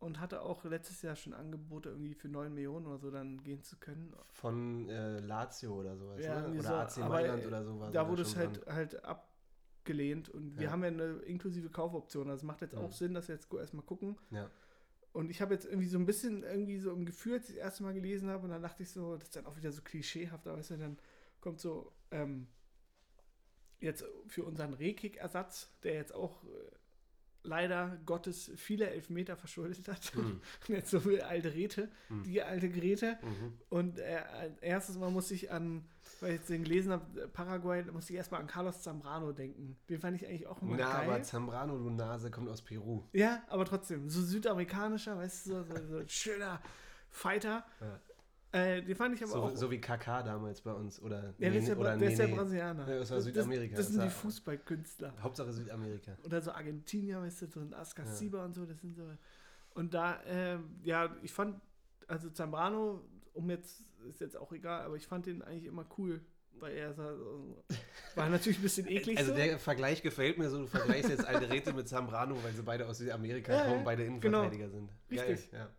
[0.00, 3.62] Und hatte auch letztes Jahr schon Angebote, irgendwie für 9 Millionen oder so dann gehen
[3.62, 4.14] zu können.
[4.30, 6.58] Von äh, Lazio oder sowas, ja, ne?
[6.58, 7.92] Oder so, AC Mailand oder sowas.
[7.92, 10.30] Da wurde es halt, halt abgelehnt.
[10.30, 10.70] Und wir ja.
[10.72, 12.30] haben ja eine inklusive Kaufoption.
[12.30, 14.16] Also es macht jetzt auch Sinn, dass wir jetzt erstmal gucken.
[14.30, 14.50] Ja.
[15.12, 17.64] Und ich habe jetzt irgendwie so ein bisschen irgendwie so ein Gefühl, als ich das
[17.64, 19.82] erste Mal gelesen habe, und dann dachte ich so, das ist dann auch wieder so
[19.82, 20.98] klischeehaft, aber weißt du, dann
[21.40, 22.46] kommt so, ähm,
[23.80, 26.48] jetzt für unseren Rehkick-Ersatz, der jetzt auch äh,
[27.42, 30.14] leider Gottes viele Elfmeter verschuldet hat.
[30.14, 30.40] Mhm.
[30.68, 32.22] Und jetzt so viel alte Räte, mhm.
[32.24, 33.18] die alte Grete.
[33.22, 33.54] Mhm.
[33.68, 34.22] Und äh,
[34.60, 35.84] erstes Mal muss ich an,
[36.20, 39.76] weil ich jetzt den gelesen habe, Paraguay, muss ich erstmal an Carlos Zambrano denken.
[39.88, 41.08] Den fand ich eigentlich auch immer Na, geil.
[41.08, 43.04] aber Zambrano, du Nase, kommt aus Peru.
[43.12, 46.60] Ja, aber trotzdem, so südamerikanischer, weißt du, so, so, so ein schöner
[47.10, 47.64] Fighter.
[47.80, 48.00] Ja.
[48.52, 49.56] Äh, die fand ich aber so, auch.
[49.56, 51.00] So wie KK damals bei uns.
[51.00, 52.88] Oder ja, der ist ja, oder der ist ja Brasilianer.
[52.92, 53.76] Ja, aus Südamerika.
[53.76, 55.14] Das, das sind die Fußballkünstler.
[55.22, 56.16] Hauptsache Südamerika.
[56.24, 58.44] Oder so Argentinier, weißt du, so ein Ascasiba ja.
[58.44, 59.04] und so, das sind so.
[59.74, 61.60] Und da, äh, ja, ich fand,
[62.08, 66.20] also Zambrano, um jetzt, ist jetzt auch egal, aber ich fand den eigentlich immer cool.
[66.58, 67.62] Weil er so,
[68.16, 69.16] war natürlich ein bisschen eklig.
[69.16, 69.36] Also so.
[69.36, 72.98] der Vergleich gefällt mir so, du vergleichst jetzt Alderete mit Zambrano, weil sie beide aus
[72.98, 74.16] Südamerika ja, kommen, beide genau.
[74.16, 74.76] Innenverteidiger genau.
[74.76, 74.90] sind.
[75.10, 75.50] Richtig.
[75.52, 75.70] Geil, ja.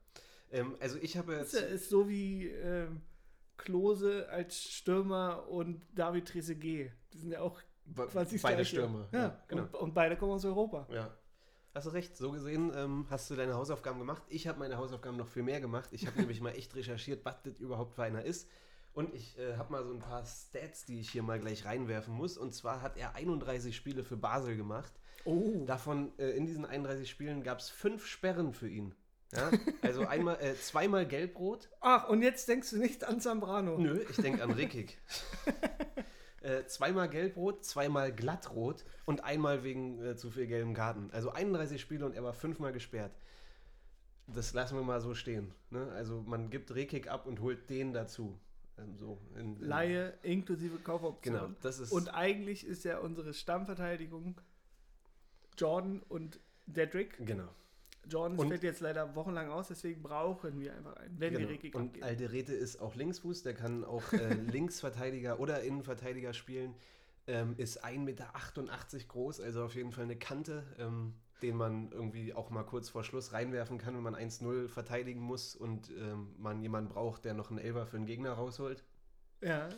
[0.51, 1.53] Ähm, also ich habe jetzt.
[1.53, 3.01] Ist, ist so wie ähm,
[3.57, 6.91] Klose als Stürmer und David Trezeguet.
[7.13, 7.59] Die sind ja auch
[7.95, 9.07] quasi Beide Stürmer.
[9.11, 9.63] Ja, ja genau.
[9.63, 10.87] Und, und, beide kommen aus Europa.
[10.91, 11.15] Ja.
[11.73, 14.23] Hast du recht, so gesehen ähm, hast du deine Hausaufgaben gemacht.
[14.27, 15.89] Ich habe meine Hausaufgaben noch viel mehr gemacht.
[15.91, 18.49] Ich habe nämlich mal echt recherchiert, was das überhaupt für einer ist.
[18.93, 22.13] Und ich äh, habe mal so ein paar Stats, die ich hier mal gleich reinwerfen
[22.13, 22.37] muss.
[22.37, 24.91] Und zwar hat er 31 Spiele für Basel gemacht.
[25.23, 25.63] Oh.
[25.65, 28.93] Davon äh, in diesen 31 Spielen gab es fünf Sperren für ihn.
[29.31, 29.51] Ja?
[29.81, 31.69] Also einmal, äh, zweimal Gelbrot.
[31.79, 33.77] Ach, und jetzt denkst du nicht an Zambrano.
[33.77, 34.97] Nö, ich denke an Rekik.
[36.41, 41.09] äh, zweimal Gelbrot, zweimal Glattrot und einmal wegen äh, zu viel gelben Karten.
[41.11, 43.11] Also 31 Spiele und er war fünfmal gesperrt.
[44.27, 45.53] Das lassen wir mal so stehen.
[45.69, 45.91] Ne?
[45.93, 48.39] Also man gibt Rekik ab und holt den dazu.
[48.77, 51.35] Ähm, so in, in Laie inklusive Kaufoption.
[51.35, 51.91] Genau, das ist.
[51.91, 54.39] Und eigentlich ist ja unsere Stammverteidigung
[55.57, 57.17] Jordan und Dedrick.
[57.25, 57.49] genau.
[58.09, 61.51] Jordan Und- fällt jetzt leider wochenlang aus, deswegen brauchen wir einfach einen, wenn genau.
[61.51, 62.03] die Und abgeben.
[62.05, 66.75] Alderete ist auch Linksfuß, der kann auch äh, Linksverteidiger oder Innenverteidiger spielen.
[67.27, 68.27] Ähm, ist 1,88 Meter
[69.07, 73.03] groß, also auf jeden Fall eine Kante, ähm, den man irgendwie auch mal kurz vor
[73.03, 77.49] Schluss reinwerfen kann, wenn man 1-0 verteidigen muss und ähm, man jemanden braucht, der noch
[77.51, 78.83] einen Elber für den Gegner rausholt.
[79.41, 79.69] Ja,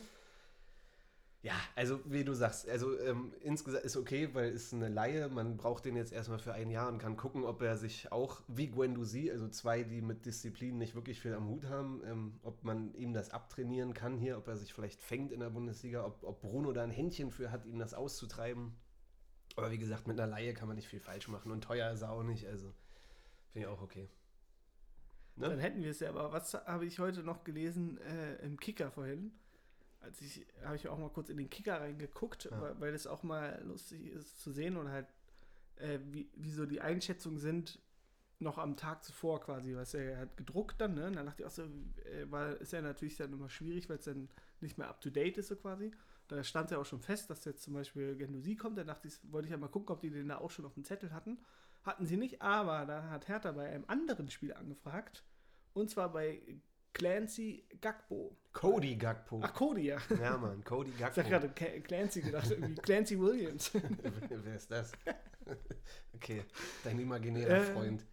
[1.44, 5.28] Ja, also wie du sagst, also ähm, insgesamt ist okay, weil es eine Laie.
[5.28, 8.40] Man braucht den jetzt erstmal für ein Jahr und kann gucken, ob er sich auch
[8.48, 12.64] wie Guendouzi, also zwei, die mit Disziplin nicht wirklich viel am Hut haben, ähm, ob
[12.64, 16.24] man ihm das abtrainieren kann hier, ob er sich vielleicht fängt in der Bundesliga, ob,
[16.24, 18.72] ob Bruno da ein Händchen für hat, ihm das auszutreiben.
[19.56, 22.00] Aber wie gesagt, mit einer Laie kann man nicht viel falsch machen und teuer ist
[22.00, 22.72] er auch nicht, also
[23.52, 24.08] finde ich auch okay.
[25.36, 25.50] Ne?
[25.50, 26.08] dann hätten wir es ja.
[26.08, 29.30] Aber was habe ich heute noch gelesen äh, im Kicker vorhin?
[30.04, 32.60] Als ich, habe ich auch mal kurz in den Kicker reingeguckt, Ja.
[32.60, 35.06] weil, weil es auch mal lustig ist zu sehen und halt,
[35.76, 37.80] äh, wie, wie so die Einschätzungen sind,
[38.40, 41.06] noch am Tag zuvor quasi, was er hat gedruckt dann, ne?
[41.06, 43.98] Und dann dachte ich auch so, äh, war, ist ja natürlich dann immer schwierig, weil
[43.98, 44.28] es dann
[44.60, 45.92] nicht mehr up to date ist, so quasi.
[46.28, 48.76] Da stand ja auch schon fest, dass jetzt zum Beispiel Gendusi kommt.
[48.78, 50.74] Da dachte ich, wollte ich ja mal gucken, ob die den da auch schon auf
[50.74, 51.38] dem Zettel hatten.
[51.84, 55.22] Hatten sie nicht, aber da hat Hertha bei einem anderen Spiel angefragt.
[55.74, 56.40] Und zwar bei
[56.94, 58.34] Clancy Gagbo.
[58.52, 59.40] Cody Gagpo.
[59.42, 59.98] Ach, Cody, ja.
[60.20, 61.20] Ja, Mann, Cody Ich Gagpo.
[61.20, 61.48] hab gerade
[61.82, 63.70] Clancy gedacht, irgendwie Clancy Williams.
[64.30, 64.92] Wer ist das?
[66.14, 66.44] okay,
[66.84, 67.60] dein imaginärer Äh.
[67.74, 68.06] Freund.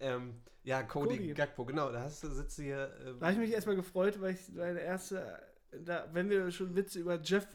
[0.00, 1.34] ähm, ja, Cody, Cody.
[1.34, 2.90] Gagpo, genau, da hast du, sitzt du hier.
[3.04, 5.38] ähm, Da habe ich mich erstmal gefreut, weil ich meine erste,
[5.84, 7.46] da, wenn wir schon Witze über Jeff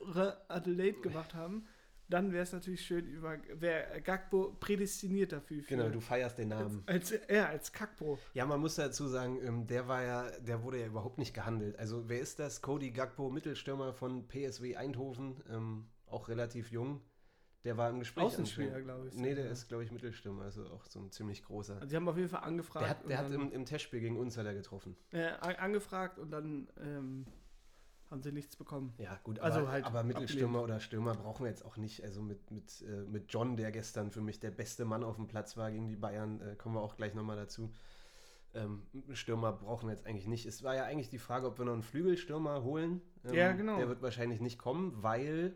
[0.48, 1.66] Adelaide gemacht haben,
[2.10, 5.62] dann wäre es natürlich schön, über wer Gagbo prädestiniert dafür.
[5.64, 6.84] Für, genau, du feierst den Namen.
[6.86, 8.18] als, ja, als Kackbro.
[8.34, 11.78] Ja, man muss dazu sagen, ähm, der war ja, der wurde ja überhaupt nicht gehandelt.
[11.80, 12.62] Also, wer ist das?
[12.62, 17.02] Cody Gagpo, Mittelstürmer von PSW Eindhoven, ähm, auch relativ jung.
[17.66, 18.24] Der war im Gespräch.
[18.24, 19.16] Außenspieler, glaube ich.
[19.16, 19.52] Nee, der Ja.
[19.52, 21.76] ist, glaube ich, Mittelstürmer, also auch so ein ziemlich großer.
[21.76, 22.84] Also, die haben auf jeden Fall angefragt.
[22.86, 24.96] Der hat, der hat im, im Testspiel gegen uns hat er getroffen.
[25.12, 27.26] äh, an- angefragt und dann ähm,
[28.10, 28.94] haben sie nichts bekommen.
[28.98, 32.04] Ja, gut, Also aber, halt aber Mittelstürmer oder Stürmer brauchen wir jetzt auch nicht.
[32.04, 35.28] Also mit, mit, äh, mit John, der gestern für mich der beste Mann auf dem
[35.28, 37.72] Platz war gegen die Bayern, äh, kommen wir auch gleich nochmal dazu.
[38.56, 40.48] Ähm, Stürmer brauchen wir jetzt eigentlich nicht.
[40.48, 43.02] Es war ja eigentlich die Frage, ob wir noch einen Flügelstürmer holen.
[43.26, 43.78] Ähm, Ja, genau.
[43.78, 45.56] Der wird wahrscheinlich nicht kommen, weil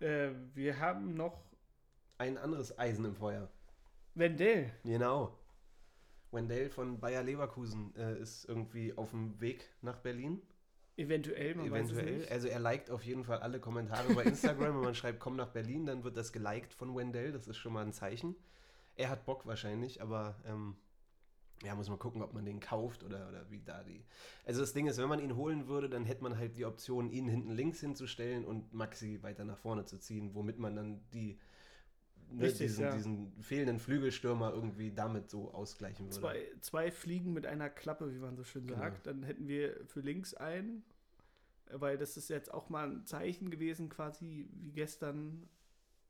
[0.00, 1.44] Äh, wir haben noch
[2.18, 3.50] ein anderes Eisen im Feuer.
[4.14, 4.72] Wendell.
[4.84, 5.38] Genau.
[6.30, 10.42] Wendell von Bayer Leverkusen äh, ist irgendwie auf dem Weg nach Berlin.
[10.96, 12.18] Eventuell, man weiß es Eventuell.
[12.18, 12.30] nicht.
[12.30, 14.74] Also er liked auf jeden Fall alle Kommentare bei Instagram.
[14.76, 17.32] Wenn man schreibt, komm nach Berlin, dann wird das geliked von Wendell.
[17.32, 18.36] Das ist schon mal ein Zeichen.
[18.94, 20.76] Er hat Bock wahrscheinlich, aber ähm,
[21.64, 24.04] ja, muss man gucken, ob man den kauft oder, oder wie da die.
[24.44, 27.10] Also das Ding ist, wenn man ihn holen würde, dann hätte man halt die Option,
[27.10, 31.38] ihn hinten links hinzustellen und Maxi weiter nach vorne zu ziehen, womit man dann die
[32.30, 32.94] ne, Richtig, diesen, ja.
[32.94, 36.16] diesen fehlenden Flügelstürmer irgendwie damit so ausgleichen würde.
[36.20, 38.78] Zwei, zwei Fliegen mit einer Klappe, wie man so schön Genau.
[38.80, 39.06] sagt.
[39.06, 40.84] Dann hätten wir für links einen,
[41.70, 45.48] weil das ist jetzt auch mal ein Zeichen gewesen, quasi wie gestern,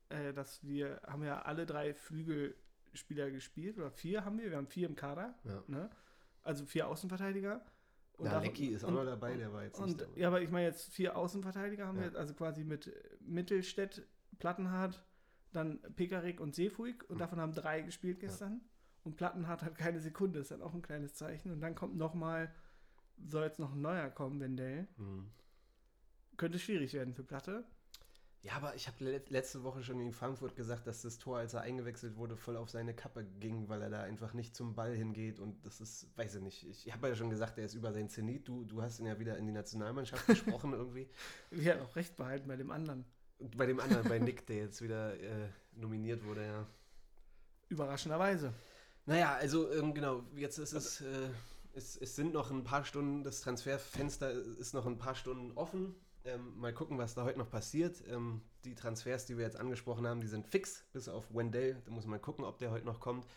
[0.09, 4.67] äh, dass wir haben ja alle drei Flügelspieler gespielt, oder vier haben wir, wir haben
[4.67, 5.63] vier im Kader, Ja.
[5.67, 5.89] ne?
[6.43, 7.63] also vier Außenverteidiger.
[8.19, 10.19] Ja, davon- Lecky ist auch und- noch dabei, der war jetzt nicht Und, dabei.
[10.19, 12.11] ja, aber ich meine jetzt vier Außenverteidiger haben Ja.
[12.13, 14.07] wir, also quasi mit Mittelstädt,
[14.39, 15.03] Plattenhardt,
[15.55, 17.19] dann Pekarik und Seefuig und Mhm.
[17.19, 18.61] davon haben drei gespielt gestern.
[19.03, 21.51] Und Plattenhardt hat keine Sekunde, ist dann auch ein kleines Zeichen.
[21.51, 22.51] Und dann kommt nochmal,
[23.27, 24.87] soll jetzt noch ein neuer kommen, Wendell.
[24.97, 25.29] Hm.
[26.37, 27.63] Könnte schwierig werden für Platte.
[28.41, 31.55] Ja, aber ich habe le letzte Woche schon in Frankfurt gesagt, dass das Tor, als
[31.55, 34.93] er eingewechselt wurde, voll auf seine Kappe ging, weil er da einfach nicht zum Ball
[34.95, 35.39] hingeht.
[35.39, 36.67] Und das ist, weiß ich nicht.
[36.67, 38.47] Ich habe ja schon gesagt, er ist über sein Zenit.
[38.47, 41.09] Du, du hast ihn ja wieder in die Nationalmannschaft gesprochen irgendwie.
[41.49, 43.05] Wir haben auch recht behalten bei dem anderen.
[43.55, 46.65] Bei dem anderen, bei Nick, der jetzt wieder äh, nominiert wurde, ja.
[47.69, 48.53] Überraschenderweise.
[49.05, 51.29] Naja, also ähm, genau, jetzt ist es, äh,
[51.73, 55.95] es, es sind noch ein paar Stunden, das Transferfenster ist noch ein paar Stunden offen.
[56.23, 58.03] Ähm, mal gucken, was da heute noch passiert.
[58.07, 61.81] Ähm, die Transfers, die wir jetzt angesprochen haben, die sind fix, bis auf Wendell.
[61.85, 63.27] Da muss man gucken, ob der heute noch kommt.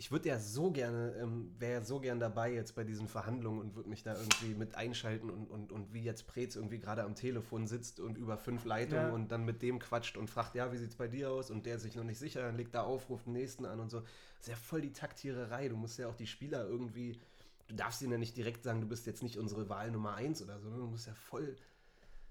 [0.00, 3.76] Ich würde ja so gerne, ähm, wäre so gern dabei jetzt bei diesen Verhandlungen und
[3.76, 7.14] würde mich da irgendwie mit einschalten und, und, und wie jetzt Preetz irgendwie gerade am
[7.14, 9.12] Telefon sitzt und über fünf Leitungen Ja.
[9.12, 11.50] und dann mit dem quatscht und fragt, ja, wie sieht's bei dir aus?
[11.50, 13.78] Und der ist sich noch nicht sicher, dann legt da auf, ruft den nächsten an
[13.78, 14.00] und so.
[14.00, 14.08] Das
[14.40, 15.68] ist ja voll die Taktiererei.
[15.68, 17.20] Du musst ja auch die Spieler irgendwie,
[17.68, 20.40] du darfst ihnen ja nicht direkt sagen, du bist jetzt nicht unsere Wahl Nummer eins
[20.42, 20.70] oder so.
[20.70, 20.78] ne?
[20.78, 21.56] Du musst ja voll,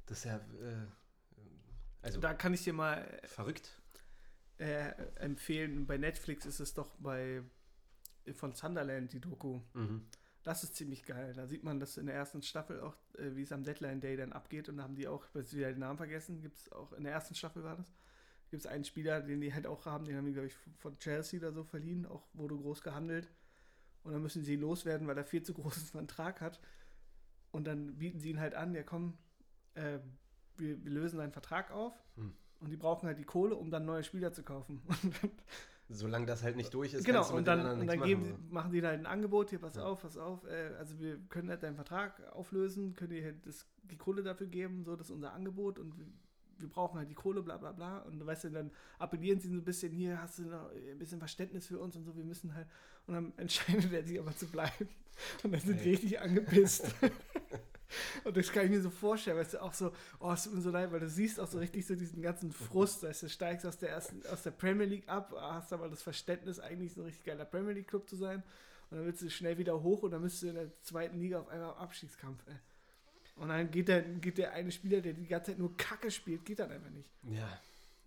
[0.07, 0.87] das ist ja, äh,
[2.01, 3.79] also Da kann ich dir mal verrückt.
[4.57, 7.43] äh, empfehlen, bei Netflix ist es doch bei
[8.33, 9.61] von Sunderland die Doku.
[9.73, 10.05] Mhm.
[10.43, 11.33] Das ist ziemlich geil.
[11.33, 14.15] Da sieht man das in der ersten Staffel auch, äh, wie es am Deadline Day
[14.15, 14.69] dann abgeht.
[14.69, 17.03] Und da haben die auch, ich jetzt wieder den Namen vergessen, gibt es auch in
[17.03, 17.93] der ersten Staffel war das,
[18.49, 20.97] gibt es einen Spieler, den die halt auch haben, den haben die, glaube ich, von
[20.99, 23.29] Chelsea oder so verliehen, auch wurde groß gehandelt.
[24.03, 26.59] Und dann müssen sie ihn loswerden, weil er viel zu großen Vertrag hat.
[27.51, 29.17] Und dann bieten sie ihn halt an, ja komm,
[29.73, 29.99] äh,
[30.57, 31.93] wir, wir lösen deinen Vertrag auf.
[32.15, 32.33] Hm.
[32.59, 34.81] Und die brauchen halt die Kohle, um dann neue Spieler zu kaufen.
[34.87, 35.31] Und dann,
[35.91, 38.71] Solange das halt nicht durch ist, genau, und dann, und dann geben, machen, sie- machen
[38.71, 39.85] die halt ein Angebot, hier, pass Ja.
[39.85, 43.65] auf, pass auf, äh, also wir können halt deinen Vertrag auflösen, können dir halt das,
[43.83, 46.05] die Kohle dafür geben, so, das ist unser Angebot und wir,
[46.59, 47.99] wir brauchen halt die Kohle, bla bla bla.
[47.99, 51.17] Und weißt du, dann appellieren sie so ein bisschen, hier hast du noch ein bisschen
[51.17, 52.67] Verständnis für uns und so, wir müssen halt,
[53.07, 54.87] und dann entscheidet er sich aber zu bleiben.
[55.43, 55.89] Und dann sind die Ey.
[55.95, 56.93] richtig angepisst.
[58.23, 60.61] Und das kann ich mir so vorstellen, weißt du, auch so, oh, es tut mir
[60.61, 63.65] so leid, weil du siehst auch so richtig so diesen ganzen Frust, weißt du, steigst
[63.65, 67.05] aus der ersten, aus der Premier League ab, hast aber das Verständnis, eigentlich so ein
[67.05, 68.43] richtig geiler Premier League Club zu sein.
[68.89, 71.39] Und dann willst du schnell wieder hoch und dann bist du in der zweiten Liga
[71.39, 72.55] auf einmal im Abstiegskampf, ey.
[73.35, 76.45] Und dann geht der, geht der eine Spieler, der die ganze Zeit nur Kacke spielt,
[76.45, 77.09] geht dann einfach nicht.
[77.23, 77.59] Ja.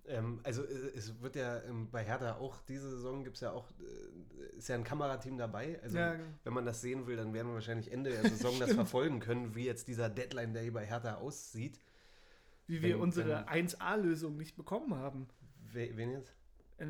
[0.06, 3.52] Ähm, also äh, es wird ja ähm, bei Hertha auch, diese Saison gibt es ja
[3.52, 5.78] auch, äh, ist ja ein Kamerateam dabei.
[5.82, 6.24] Also Ja, genau.
[6.44, 9.54] wenn man das sehen will, dann werden wir wahrscheinlich Ende der Saison das verfolgen können,
[9.54, 11.78] wie jetzt dieser Deadline Day bei Hertha aussieht.
[12.66, 15.28] Wie wir Wenn- unsere 1A-Lösung nicht bekommen haben.
[15.72, 16.32] We wen jetzt?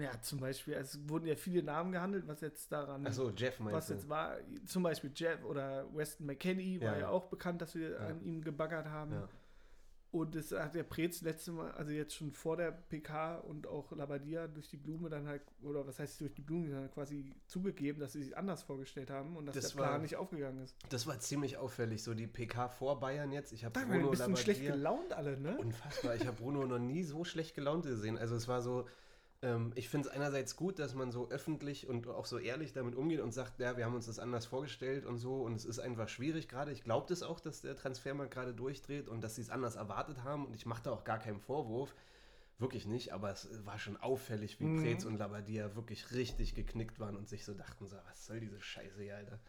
[0.00, 3.74] Ja, zum Beispiel, es wurden ja viele Namen gehandelt, was jetzt daran Achso, Jeff meinst
[3.76, 7.08] was jetzt war, zum Beispiel Jeff oder Weston McKenney war Ja, ja, ja.
[7.10, 7.98] auch bekannt, dass wir Ja.
[8.06, 9.12] an ihm gebaggert haben.
[9.12, 9.28] Ja.
[10.12, 13.90] Und das hat der Preetz letzte Mal, also jetzt schon vor der PK und auch
[13.92, 17.98] Labadia durch die Blume dann halt, oder was heißt durch die Blume, dann quasi zugegeben,
[17.98, 20.76] dass sie sich anders vorgestellt haben und dass Das der Plan war- nicht aufgegangen ist.
[20.90, 23.52] Das war ziemlich auffällig, so die PK vor Bayern jetzt.
[23.54, 25.56] Ich habe wir ein Bruno bisschen schlecht Labbadia- gelaunt alle, ne?
[25.56, 26.14] Unfassbar.
[26.14, 28.18] Ich habe Bruno noch nie so schlecht gelaunt gesehen.
[28.18, 28.86] Also es war so,
[29.42, 32.94] ähm, ich finde es einerseits gut, dass man so öffentlich und auch so ehrlich damit
[32.94, 35.78] umgeht und sagt, ja, wir haben uns das anders vorgestellt und so und es ist
[35.78, 36.72] einfach schwierig gerade.
[36.72, 40.22] Ich glaube das auch, dass der Transfermarkt gerade durchdreht und dass sie es anders erwartet
[40.24, 41.94] haben und ich mache da auch gar keinen Vorwurf.
[42.58, 44.82] Wirklich nicht, aber es war schon auffällig, wie Mhm.
[44.82, 48.60] Preetz und Labadia wirklich richtig geknickt waren und sich so dachten, so, was soll diese
[48.60, 49.40] Scheiße hier, Alter.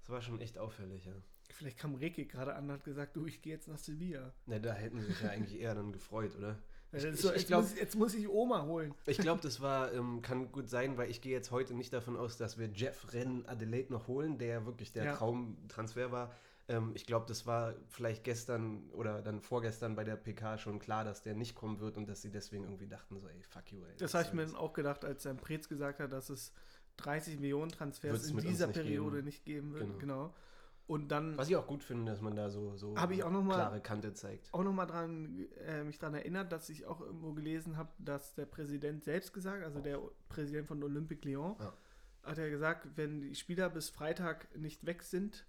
[0.00, 1.12] Das war schon echt auffällig, ja.
[1.50, 4.32] Vielleicht kam Reki gerade an und hat gesagt, du, ich gehe jetzt nach Sevilla.
[4.46, 6.58] Na, da hätten sie sich ja eigentlich eher dann gefreut, oder?
[6.92, 8.94] Ich- so, ich jetzt, glaub- muss, jetzt muss ich Oma holen.
[9.06, 12.16] Ich glaube, das war, ähm, kann gut sein, weil ich gehe jetzt heute nicht davon
[12.16, 15.16] aus, dass wir Jeff Rennen Adelaide noch holen, der ja wirklich der Ja.
[15.16, 16.32] Traumtransfer war.
[16.68, 21.04] Ähm, ich glaube, das war vielleicht gestern oder dann vorgestern bei der PK schon klar,
[21.04, 23.80] dass der nicht kommen wird und dass sie deswegen irgendwie dachten, so, ey, fuck you,
[23.84, 23.96] ey.
[23.98, 26.52] Das habe ich mir dann auch gedacht, als dann Preetz gesagt hat, dass es
[26.98, 29.24] 30 Millionen Transfers in dieser nicht Periode geben.
[29.26, 29.82] nicht geben wird.
[29.84, 29.98] Genau.
[29.98, 30.34] Genau.
[30.86, 33.42] Und dann Was ich auch gut finde, dass man da so, so ich auch noch
[33.42, 34.52] mal- klare Kante zeigt.
[34.52, 38.46] auch nochmal dran, äh, mich daran erinnert, dass ich auch irgendwo gelesen habe, dass der
[38.46, 41.72] Präsident selbst gesagt, also der Präsident von Olympique Lyon, Ja.
[42.24, 45.46] hat er gesagt, wenn die Spieler bis Freitag nicht weg sind,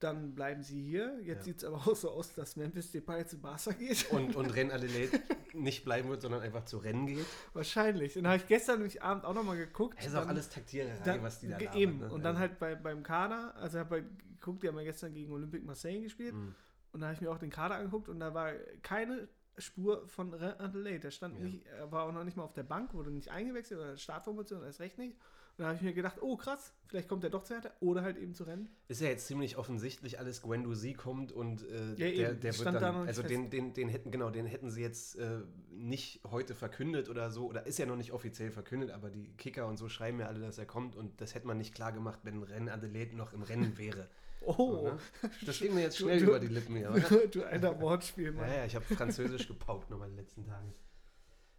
[0.00, 1.18] dann bleiben sie hier.
[1.22, 1.42] Jetzt Ja.
[1.44, 4.10] sieht es aber auch so aus, dass Memphis Depay zu Barca geht.
[4.10, 5.18] Und, und Rennen Adelaide
[5.54, 7.24] nicht bleiben wird, sondern einfach zu Rennen geht.
[7.54, 8.14] Wahrscheinlich.
[8.14, 9.98] Dann habe ich gestern nämlich Abend auch nochmal geguckt.
[9.98, 11.98] Das ist auch alles Taktiererei, was die da labern, Eben.
[11.98, 12.10] ne?
[12.10, 14.04] Und dann Also, halt bei, beim Kader, also habe ich
[14.40, 16.34] geguckt, die haben ja gestern gegen Olympique Marseille gespielt.
[16.34, 16.52] mh.
[16.92, 19.28] Und da habe ich mir auch den Kader angeguckt und da war keine
[19.58, 21.00] Spur von Re- Adelaide.
[21.00, 21.44] Der stand Ja.
[21.44, 24.62] nicht, er war auch noch nicht mal auf der Bank, wurde nicht eingewechselt oder Startformation,
[24.62, 25.16] erst recht nicht.
[25.58, 28.02] Und da habe ich mir gedacht, oh krass, vielleicht kommt er doch zu Hertha oder
[28.02, 28.68] halt eben zu Rennen.
[28.88, 32.72] Ist ja jetzt ziemlich offensichtlich alles, Guendouzi kommt und äh, Ja, der, der wird da
[32.72, 35.38] dann, nicht also den, den, den hätten, genau, den hätten sie jetzt äh,
[35.70, 39.66] nicht heute verkündet oder so, oder ist ja noch nicht offiziell verkündet, aber die Kicker
[39.66, 42.20] und so schreiben ja alle, dass er kommt und das hätte man nicht klar gemacht,
[42.24, 44.08] wenn Rennen Adelaide noch im Rennen wäre.
[44.42, 44.98] Oh, ne?
[45.44, 47.26] Das ging mir jetzt schnell du- über die Lippen hier, oder?
[47.32, 48.46] du alter Wortspiel, Mann.
[48.48, 50.72] Ja, ja, ich habe Französisch gepaukt nochmal die letzten Tage.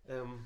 [0.07, 0.45] Ähm,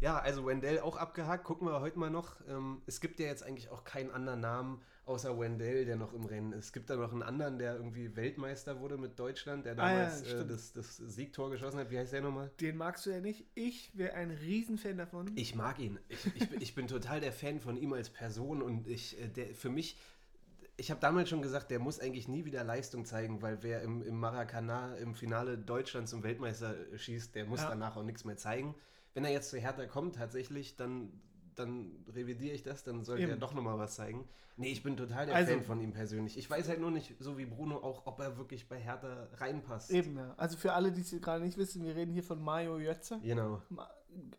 [0.00, 2.36] ja, also Wendell auch abgehakt, gucken wir heute mal noch.
[2.48, 6.24] Ähm, es gibt ja jetzt eigentlich auch keinen anderen Namen außer Wendell, der noch im
[6.26, 6.66] Rennen ist.
[6.66, 9.98] Es gibt da noch einen anderen, der irgendwie Weltmeister wurde mit Deutschland, der Ah, ja,
[10.06, 11.90] damals äh, das, das Siegtor geschossen hat.
[11.90, 12.50] Wie heißt der nochmal?
[12.60, 13.46] Den magst du ja nicht.
[13.54, 15.30] Ich wäre ein Riesenfan davon.
[15.36, 15.98] Ich mag ihn.
[16.08, 19.28] Ich, ich, bin- ich bin total der Fan von ihm als Person und ich, äh,
[19.28, 19.96] der, für mich,
[20.76, 24.02] ich habe damals schon gesagt, der muss eigentlich nie wieder Leistung zeigen, weil wer im,
[24.02, 27.68] im Maracana im Finale Deutschland zum Weltmeister schießt, der muss Ja.
[27.70, 28.74] danach auch nichts mehr zeigen.
[29.16, 31.10] Wenn er jetzt zu Hertha kommt, tatsächlich, dann
[31.54, 33.30] dann revidiere ich das, dann sollte Eben.
[33.30, 34.28] er doch nochmal was zeigen.
[34.58, 36.36] Nee, ich bin total der Also- Fan von ihm persönlich.
[36.36, 39.90] Ich weiß halt nur nicht, so wie Bruno auch, ob er wirklich bei Hertha reinpasst.
[39.90, 40.34] Eben, ja.
[40.36, 43.62] Also für alle, die es gerade nicht wissen, wir reden hier von Mario Götze, Genau.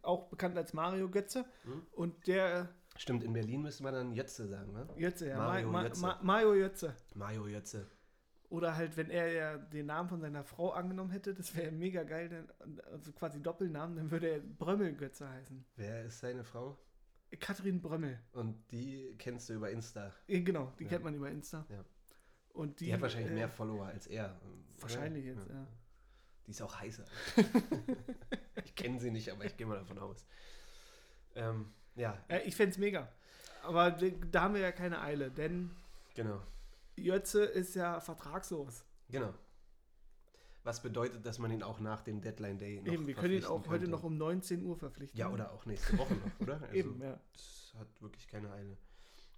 [0.04, 1.46] Auch bekannt als Mario Götze.
[1.64, 1.82] Hm?
[1.94, 4.88] Und der Stimmt, in Berlin müsste man dann Jötze sagen, ne?
[4.96, 5.38] Götze, ja.
[5.38, 6.02] Mario Ma Götze.
[6.04, 6.96] Ma Mario Götze.
[7.16, 7.88] Mario Jötze.
[8.50, 12.04] Oder halt, wenn er ja den Namen von seiner Frau angenommen hätte, das wäre mega
[12.04, 12.48] geil, denn,
[12.92, 15.66] also quasi Doppelnamen, dann würde er Brömmel Götze heißen.
[15.76, 16.78] Wer ist seine Frau?
[17.42, 18.18] Katrin Brömmel.
[18.32, 20.14] Und die kennst du über Insta.
[20.28, 20.90] Genau, die Ja.
[20.92, 21.66] kennt man über Insta.
[21.70, 21.84] Ja.
[22.54, 24.40] Und die, Die, hat wahrscheinlich äh, mehr Follower als er.
[24.80, 25.34] Wahrscheinlich Ja.
[25.34, 25.68] jetzt, ja.
[26.46, 27.04] Die ist auch heißer.
[28.64, 30.26] ich kenne sie nicht, aber ich gehe mal davon aus.
[31.36, 33.12] Ähm, ja, ich fände es mega.
[33.64, 35.70] Aber da haben wir ja keine Eile, denn
[36.16, 36.42] genau.
[36.98, 38.84] Jötze ist ja vertragslos.
[39.10, 39.34] Genau.
[40.64, 43.46] Was bedeutet, dass man ihn auch nach dem Deadline Day noch Eben, wir können ihn
[43.46, 43.88] auch heute könnte.
[43.90, 45.18] noch um 19 Uhr verpflichten.
[45.18, 46.60] Ja, oder auch nächste Woche noch, oder?
[46.62, 47.18] Also, Eben, ja.
[47.34, 48.78] Das hat wirklich keine Eile.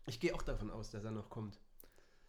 [0.07, 1.59] Ich gehe auch davon aus, dass er noch kommt.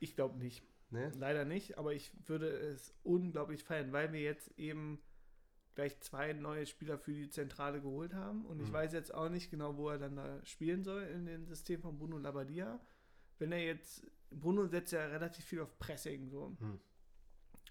[0.01, 0.63] Ich glaube nicht.
[0.91, 1.11] Ne?
[1.17, 5.01] Leider nicht, aber ich würde es unglaublich feiern, weil wir jetzt eben
[5.77, 8.45] gleich zwei neue Spieler für die Zentrale geholt haben.
[8.45, 8.73] Und ich Mhm.
[8.73, 11.97] weiß jetzt auch nicht genau, wo er dann da spielen soll in dem System von
[11.97, 12.81] Bruno Labbadia.
[13.39, 16.57] Wenn er jetzt, Bruno setzt ja relativ viel auf Pressing so.
[16.59, 16.81] Hm.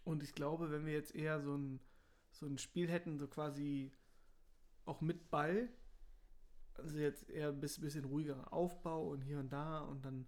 [0.03, 1.79] Und ich glaube, wenn wir jetzt eher so ein,
[2.31, 3.91] so ein Spiel hätten, so quasi
[4.85, 5.69] auch mit Ball,
[6.75, 10.25] also jetzt eher ein bisschen, ruhiger Aufbau und hier und da und dann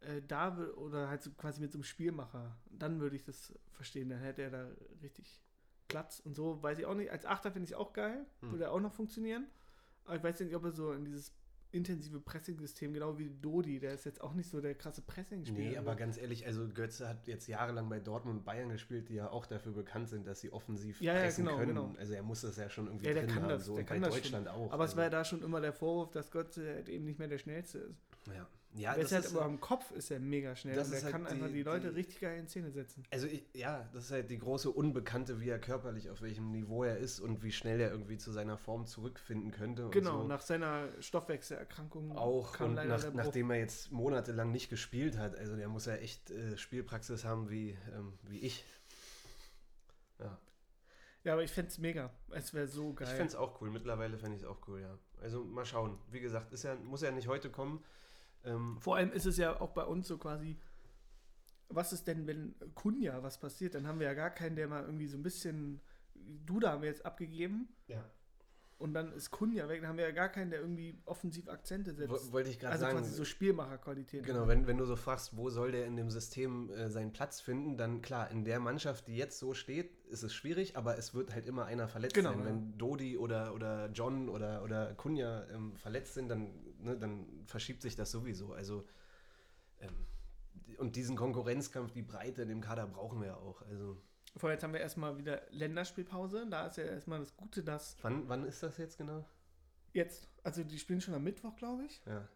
[0.00, 4.08] äh, da oder halt so quasi mit so einem Spielmacher, dann würde ich das verstehen,
[4.08, 4.70] dann hätte er da
[5.02, 5.42] richtig
[5.88, 7.10] Platz und so, weiß ich auch nicht.
[7.10, 8.52] Als Achter finde ich es auch geil, Hm.
[8.52, 9.46] würde auch noch funktionieren.
[10.04, 11.32] Aber ich weiß nicht, ob er so in dieses
[11.74, 15.70] intensive Pressing-System, genau wie Dodi, der ist jetzt auch nicht so der krasse Pressing-Spieler.
[15.70, 19.14] Nee, aber ganz ehrlich, also Götze hat jetzt jahrelang bei Dortmund und Bayern gespielt, die
[19.14, 21.74] ja auch dafür bekannt sind, dass sie offensiv Ja, ja, pressen genau, können.
[21.74, 21.94] genau.
[21.98, 23.48] Also er muss das ja schon irgendwie Ja, der drin kann haben.
[23.50, 24.70] das, so der und kann bei das Deutschland auch.
[24.72, 27.18] Aber es also, war ja da schon immer der Vorwurf, dass Götze halt eben nicht
[27.18, 28.02] mehr der Schnellste ist.
[28.28, 28.46] ja.
[28.74, 30.74] Ja, das ist halt ist aber im Kopf ist er mega schnell.
[30.74, 33.04] das und der halt kann einfach die- die Leute die- richtig geil in Szene setzen.
[33.10, 36.84] Also ich, ja, das ist halt die große Unbekannte, wie er körperlich, auf welchem Niveau
[36.84, 39.88] er ist und wie schnell er irgendwie zu seiner Form zurückfinden könnte.
[39.90, 40.28] Genau, so.
[40.28, 45.36] nach seiner Stoffwechselerkrankung auch und nach, nachdem er jetzt monatelang nicht gespielt hat.
[45.36, 48.64] Also der muss ja echt äh, Spielpraxis haben wie, ähm, wie ich.
[50.18, 50.38] Ja.
[51.24, 52.10] Ja, aber ich fände es mega.
[52.30, 53.08] Es wäre so geil.
[53.08, 53.70] Ich fände es auch cool.
[53.70, 54.98] Mittlerweile fände ich es auch cool, ja.
[55.22, 55.98] Also mal schauen.
[56.10, 57.82] Wie gesagt, ist ja, muss ja nicht heute kommen.
[58.44, 60.58] Ähm, Vor allem ist es ja auch bei uns so quasi,
[61.68, 63.74] was ist denn, wenn Kunja was passiert?
[63.74, 65.80] Dann haben wir ja gar keinen, der mal irgendwie so ein bisschen,
[66.14, 68.04] Duda haben wir jetzt abgegeben ja.
[68.78, 69.80] und dann ist Kunja weg.
[69.80, 72.10] Dann haben wir ja gar keinen, der irgendwie offensiv Akzente setzt.
[72.28, 72.98] Wo- Wollte ich gerade also sagen.
[72.98, 74.24] quasi so Spielmacherqualität.
[74.24, 77.40] Genau, wenn, wenn du so fragst, wo soll der in dem System äh, seinen Platz
[77.40, 81.14] finden, dann klar, in der Mannschaft, die jetzt so steht, ist es schwierig, aber es
[81.14, 82.40] wird halt immer einer verletzt Genau, sein.
[82.40, 82.44] ja.
[82.44, 86.52] Wenn Dodi oder, oder John oder, oder Kunja ähm, verletzt sind, dann,
[86.84, 88.52] ne, dann verschiebt sich das sowieso.
[88.52, 88.84] Also
[89.80, 90.06] ähm,
[90.78, 93.62] und diesen Konkurrenzkampf, die Breite in dem Kader brauchen wir ja auch.
[93.62, 94.00] Also
[94.36, 96.46] Vorher jetzt haben wir erstmal wieder Länderspielpause.
[96.50, 99.24] Da ist ja erstmal das Gute, dass wann, wann ist das jetzt genau?
[99.92, 102.02] jetzt, also die spielen schon am Mittwoch, glaube ich.
[102.06, 102.28] Ja.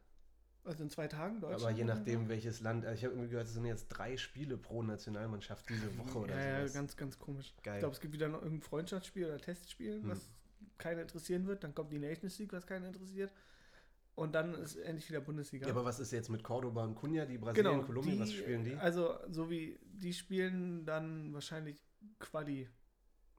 [0.64, 1.38] Also in zwei Tagen.
[1.38, 2.28] Aber Deutschland je oder nachdem, so.
[2.28, 2.84] welches Land.
[2.84, 6.34] Also ich habe irgendwie gehört, es sind jetzt drei Spiele pro Nationalmannschaft diese Woche oder
[6.36, 6.74] ja, ja, sowas.
[6.74, 7.54] ganz, ganz komisch.
[7.62, 7.76] Geil.
[7.76, 10.10] Ich glaube, es gibt wieder noch irgendein Freundschaftsspiel oder Testspiel, Hm.
[10.10, 10.28] was
[10.76, 11.64] keinen interessieren wird.
[11.64, 13.32] Dann kommt die Nations League, was keinen interessiert.
[14.18, 15.66] Und dann ist endlich wieder Bundesliga.
[15.68, 18.64] Ja, aber was ist jetzt mit Cordoba und Cunha, die Brasilien, genau, Kolumbien, was spielen
[18.64, 18.74] die?
[18.74, 21.80] Also, so wie die spielen dann wahrscheinlich
[22.18, 22.68] Quali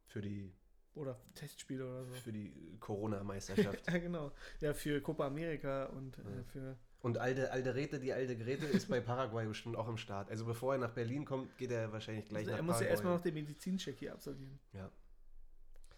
[0.07, 0.53] Für die,
[0.95, 2.13] oder Testspiele oder so.
[2.13, 3.85] für die Corona-Meisterschaft.
[3.91, 4.31] Ja, genau.
[4.61, 6.23] Ja, für Copa America und Ja.
[6.23, 6.77] äh, für.
[7.01, 10.29] und alte, alte Rete, die alte Grete, ist bei Paraguay bestimmt auch am Start.
[10.29, 12.77] Also bevor er nach Berlin kommt, geht er wahrscheinlich gleich Also nach er muss ja
[12.87, 12.91] Paraguay.
[12.91, 14.59] erstmal noch den Medizincheck hier absolvieren.
[14.71, 14.89] Ja.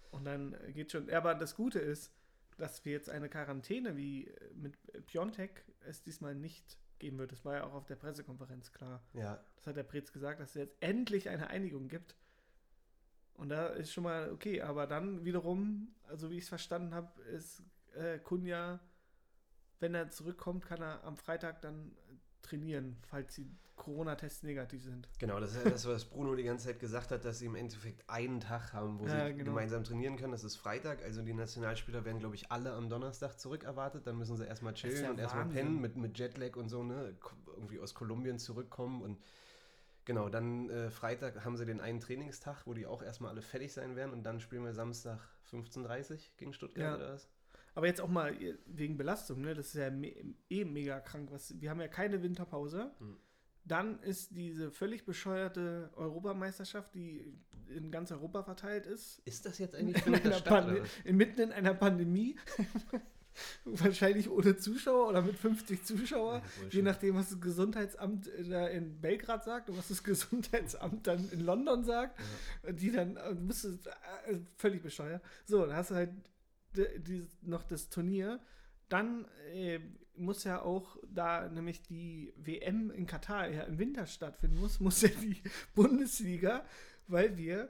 [0.10, 1.08] Und dann äh, geht schon.
[1.08, 2.12] Ja, aber das Gute ist,
[2.58, 7.32] dass wir jetzt eine Quarantäne wie äh, mit Piontek es diesmal nicht geben wird.
[7.32, 9.02] Das war ja auch auf der Pressekonferenz klar.
[9.14, 12.16] ja, Das hat der Pretz gesagt, dass es jetzt endlich eine Einigung gibt.
[13.34, 17.22] Und da ist schon mal okay, aber dann wiederum, also wie ich es verstanden habe,
[17.24, 17.64] ist
[17.96, 18.80] äh, Kunja,
[19.80, 21.98] wenn er zurückkommt, kann er am Freitag dann
[22.44, 23.50] trainieren, falls die
[23.82, 25.10] Corona-Tests negativ sind.
[25.20, 25.40] genau.
[25.40, 28.08] Das ist ja das, was Bruno die ganze Zeit gesagt hat, dass sie im Endeffekt
[28.10, 29.46] einen Tag haben, wo Ja, sie genau.
[29.46, 30.32] gemeinsam trainieren können.
[30.32, 31.02] Das ist Freitag.
[31.04, 34.06] Also die Nationalspieler werden, glaube ich, alle am Donnerstag zurück erwartet.
[34.08, 37.16] Dann müssen sie erstmal chillen ja und erstmal pennen mit, mit Jetlag und so, ne?
[37.56, 39.20] Irgendwie aus Kolumbien zurückkommen und
[40.06, 43.72] Genau, dann äh, Freitag haben sie den einen Trainingstag, wo die auch erstmal alle fertig
[43.72, 45.20] sein werden und dann spielen wir Samstag
[45.52, 46.96] 15.30 Uhr gegen Stuttgart Ja.
[46.96, 47.30] oder was?
[47.76, 49.54] Aber jetzt auch mal äh, wegen Belastung, ne?
[49.54, 50.12] Das ist ja me
[50.50, 51.30] eh mega krank.
[51.32, 52.92] Was, wir haben ja keine Winterpause.
[53.00, 53.18] Mhm.
[53.64, 57.38] Dann ist diese völlig bescheuerte Europameisterschaft, die
[57.76, 61.52] in ganz Europa verteilt ist, Ist das jetzt in eigentlich eine einer Stadt inmitten in
[61.52, 62.38] einer Pandemie.
[63.64, 66.42] Wahrscheinlich ohne Zuschauer oder mit 50 Zuschauer.
[66.64, 71.30] Ja, je nachdem, was das Gesundheitsamt da in Belgrad sagt und was das Gesundheitsamt dann
[71.30, 72.20] in London sagt.
[72.70, 75.24] Die dann, äh, du musst es, äh, völlig bescheuert.
[75.46, 76.10] So, dann hast du halt
[76.76, 78.40] d- dieses, noch das Turnier.
[78.90, 79.80] Dann äh,
[80.16, 85.02] muss ja auch, da nämlich die WM in Katar ja im Winter stattfinden muss, muss
[85.02, 85.42] ja die
[85.76, 86.66] Bundesliga,
[87.08, 87.70] weil wir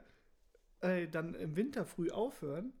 [0.80, 2.72] äh, dann im Winter früh aufhören,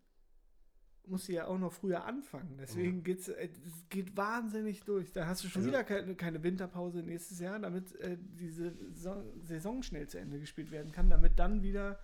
[1.04, 2.56] muss sie ja auch noch früher anfangen.
[2.60, 5.12] Deswegen geht's, äh, es geht wahnsinnig durch.
[5.12, 9.24] Da hast du schon Also- wieder keine, keine Winterpause nächstes Jahr, damit äh, diese Saison,
[9.42, 11.98] Saison schnell zu Ende gespielt werden kann, damit dann wieder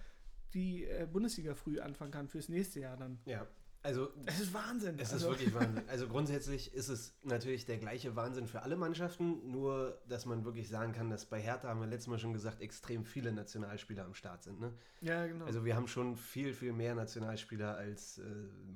[0.54, 3.18] die äh, Bundesliga früh anfangen kann fürs nächste Jahr dann.
[3.26, 3.46] Ja,
[3.82, 4.96] also Es ist Wahnsinn.
[4.98, 5.82] es ist Also- wirklich Wahnsinn.
[5.88, 10.68] Also grundsätzlich ist es natürlich der gleiche Wahnsinn für alle Mannschaften, nur dass man wirklich
[10.68, 14.14] sagen kann, dass bei Hertha, haben wir letztes Mal schon gesagt, extrem viele Nationalspieler am
[14.14, 14.60] Start sind.
[14.60, 14.72] Ne?
[15.00, 15.44] Ja, genau.
[15.46, 18.22] Also wir haben schon viel, viel mehr Nationalspieler als äh,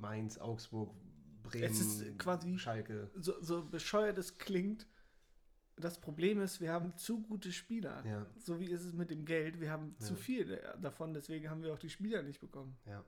[0.01, 0.95] Mainz, Augsburg,
[1.43, 3.11] Bremen, Es ist quasi- Schalke.
[3.17, 4.87] so, so bescheuert es klingt,
[5.77, 8.05] das Problem ist, wir haben zu gute Spieler.
[8.07, 9.59] Ja, So wie ist es mit dem Geld.
[9.59, 10.19] Wir haben zu Ja.
[10.19, 12.77] viel äh, davon, deswegen haben wir auch die Spieler nicht bekommen.
[12.87, 13.05] ja.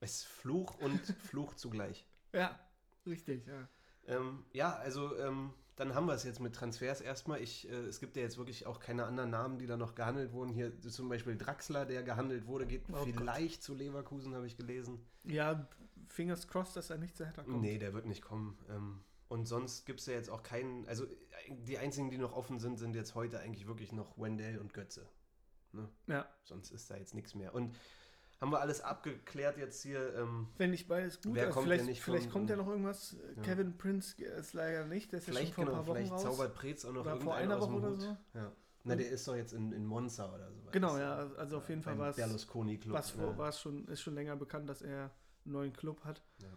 [0.00, 2.06] Es ist Fluch und Fluch zugleich.
[2.32, 2.58] Ja,
[3.06, 3.68] richtig, ja.
[4.06, 7.40] Ähm, ja, also ähm, dann haben wir es jetzt mit Transfers erstmal.
[7.42, 10.32] Ich, äh, es gibt ja jetzt wirklich auch keine anderen Namen, die da noch gehandelt
[10.32, 10.52] wurden.
[10.52, 13.08] Hier zum Beispiel Draxler, der gehandelt wurde, geht Oh Gott.
[13.16, 15.04] vielleicht zu Leverkusen, habe ich gelesen.
[15.24, 15.68] Ja,
[16.08, 17.60] fingers crossed, dass er nicht zu Hertha kommt.
[17.60, 18.58] Nee, der wird nicht kommen.
[18.70, 20.86] Ähm, und sonst gibt es ja jetzt auch keinen.
[20.88, 21.06] Also
[21.50, 25.06] die einzigen, die noch offen sind, sind jetzt heute eigentlich wirklich noch Wendell und Götze.
[25.72, 25.88] Ne?
[26.06, 27.54] Ja, Sonst ist da jetzt nichts mehr.
[27.54, 27.76] Und
[28.40, 30.14] haben wir alles abgeklärt jetzt hier?
[30.16, 33.16] Ähm, wenn nicht beides gut Wer kommt Vielleicht, nicht vielleicht von- kommt ja noch irgendwas.
[33.36, 33.42] Ja.
[33.42, 35.96] Kevin Prince ist leider nicht, der ist ja vielleicht schon vor genau, ein paar Wochen
[36.06, 36.22] vielleicht raus.
[36.36, 38.00] zaubert Preetz auch noch Oder vor einer aus dem Woche oder Hut.
[38.00, 38.16] so.
[38.34, 38.52] Ja.
[38.84, 40.60] Na, der ist doch jetzt in, in Monza oder so.
[40.70, 42.94] Genau, ja, also auf jeden Fall war es Berlusconi-Club.
[42.96, 43.36] was ne?
[43.36, 45.10] war es schon, ist schon länger bekannt, dass er
[45.44, 46.22] einen neuen Club hat.
[46.40, 46.48] Ja.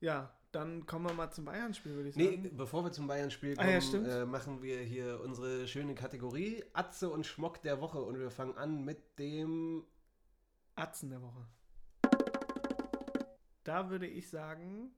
[0.00, 2.56] Ja, dann kommen wir mal zum Bayern-Spiel, würde ich Nee, sagen.
[2.56, 4.08] bevor wir zum Bayern-Spiel Ah, kommen, ja, stimmt.
[4.08, 8.56] äh, machen wir hier unsere schöne Kategorie Atze und Schmock der Woche und wir fangen
[8.56, 9.84] an mit dem
[10.78, 11.46] Atzen der Woche.
[13.64, 14.90] Da würde ich sagen,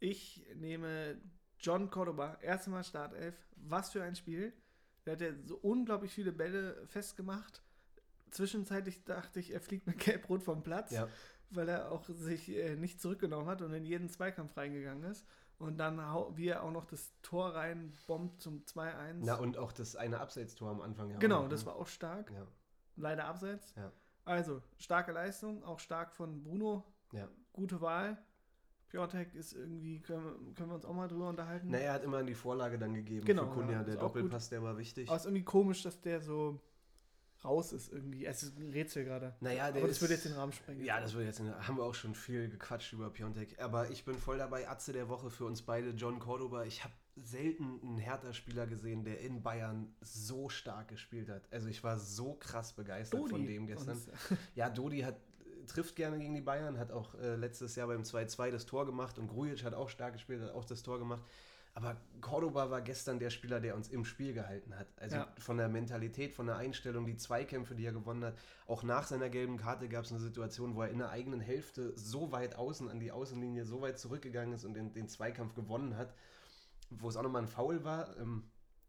[0.00, 1.20] ich nehme
[1.58, 3.34] John Cordoba, erstes Mal Startelf.
[3.56, 4.52] Was für ein Spiel.
[5.06, 7.62] Der hat ja so unglaublich viele Bälle festgemacht.
[8.30, 11.08] Zwischenzeitlich dachte ich, er fliegt mit Gelb-Rot vom Platz, Ja.
[11.50, 15.26] weil er auch sich äh, nicht zurückgenommen hat und in jeden Zweikampf reingegangen ist.
[15.58, 19.20] Und dann, hau- wie er auch noch das Tor rein bombt zum 2-1.
[19.24, 21.10] Na und auch das eine Abseitstor am Anfang.
[21.10, 21.66] Ja, genau, das ne?
[21.66, 22.30] war auch stark.
[22.30, 22.46] Ja,
[22.96, 23.74] Leider abseits.
[23.76, 23.92] Ja.
[24.30, 26.84] Also, starke Leistung, auch stark von Bruno.
[27.12, 27.28] ja.
[27.52, 28.16] Gute Wahl.
[28.90, 31.66] Piontek ist irgendwie, können, wir- können wir uns auch mal drüber unterhalten.
[31.70, 33.72] Na, er hat immer die Vorlage dann gegeben Genau, für Kunja.
[33.78, 34.16] ja, der auch gut.
[34.22, 35.08] Doppelpass, der war wichtig.
[35.08, 36.60] Aber es ist irgendwie komisch, dass der so
[37.44, 38.24] raus ist irgendwie.
[38.24, 39.34] Es ist ein Rätsel gerade.
[39.40, 40.84] Naja, der Aber das ist, würde jetzt den Rahmen sprengen.
[40.84, 43.60] Ja, das würde jetzt, haben wir auch schon viel gequatscht über Piontek.
[43.60, 44.68] Aber ich bin voll dabei.
[44.68, 46.64] Atze der Woche für uns beide, John Cordoba.
[46.64, 51.42] Ich habe selten einen Hertha-Spieler gesehen, der in Bayern so stark gespielt hat.
[51.52, 53.94] Also ich war so krass begeistert Dodi von dem gestern.
[53.96, 54.08] uns-
[54.54, 55.16] Ja, Dodi hat,
[55.66, 59.18] trifft gerne gegen die Bayern, hat auch äh, letztes Jahr beim 2-2 das Tor gemacht
[59.18, 61.22] und Grujic hat auch stark gespielt, hat auch das Tor gemacht.
[61.72, 64.88] Aber Cordoba war gestern der Spieler, der uns im Spiel gehalten hat.
[64.96, 65.32] Also Ja.
[65.38, 68.36] von der Mentalität, von der Einstellung, die Zweikämpfe, die er gewonnen hat.
[68.66, 71.92] Auch nach seiner gelben Karte gab es eine Situation, wo er in der eigenen Hälfte
[71.96, 75.96] so weit außen an die Außenlinie so weit zurückgegangen ist und den, den Zweikampf gewonnen
[75.96, 76.12] hat,
[76.90, 78.16] wo es auch nochmal ein Foul war.
[78.18, 78.44] Ähm,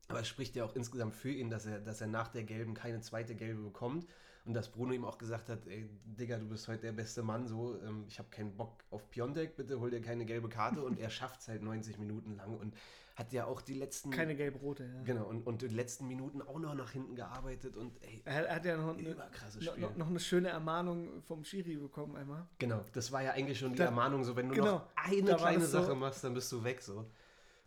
[0.07, 2.73] aber es spricht ja auch insgesamt für ihn, dass er, dass er nach der gelben
[2.73, 4.05] keine zweite gelbe bekommt.
[4.43, 7.47] Und dass Bruno ihm auch gesagt hat, ey, Digga, du bist heute der beste Mann,
[7.47, 10.81] so, ähm, ich habe keinen Bock auf Piontek, bitte hol dir keine gelbe Karte.
[10.83, 12.73] Und er schafft es halt 90 Minuten lang und
[13.15, 14.09] hat ja auch die letzten...
[14.09, 15.03] Keine gelb-rote, ja.
[15.03, 18.65] Genau, und, und die letzten Minuten auch noch nach hinten gearbeitet und ey, Er hat-
[18.65, 19.15] ja noch eine,
[19.61, 22.47] noch, noch, noch eine schöne Ermahnung vom Schiri bekommen einmal.
[22.57, 25.35] Genau, das war ja eigentlich schon die Da- Ermahnung, so wenn du genau, noch eine
[25.35, 27.05] kleine das so- Sache machst, dann bist du weg, so.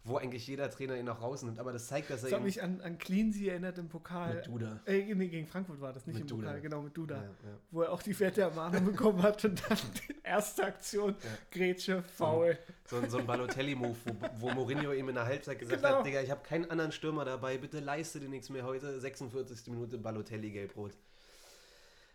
[0.07, 2.63] Wo eigentlich jeder Trainer ihn noch rausnimmt, aber das zeigt, dass er Das hat mich
[2.63, 4.35] an, an Cleansea erinnert im Pokal.
[4.35, 4.81] mit Duda.
[4.85, 6.49] Äh, nee, gegen Frankfurt war das, nicht Mit im Duda.
[6.49, 7.15] Pokal, genau, mit Duda.
[7.17, 7.57] Ja, ja.
[7.71, 9.79] Wo er auch die fette Ermahnung bekommen hat und dann
[10.09, 11.31] die erste Aktion, Ja.
[11.51, 12.59] Grätsche, Foul.
[12.85, 15.97] So, ein- so ein Balotelli-Move, wo, wo Mourinho ihm in der Halbzeit gesagt Genau.
[15.97, 19.01] hat, Digga, ich habe keinen anderen Stürmer dabei, bitte leiste dir nichts mehr heute.
[19.01, 19.69] 46.
[19.69, 20.93] Minute Balotelli gelb-rot.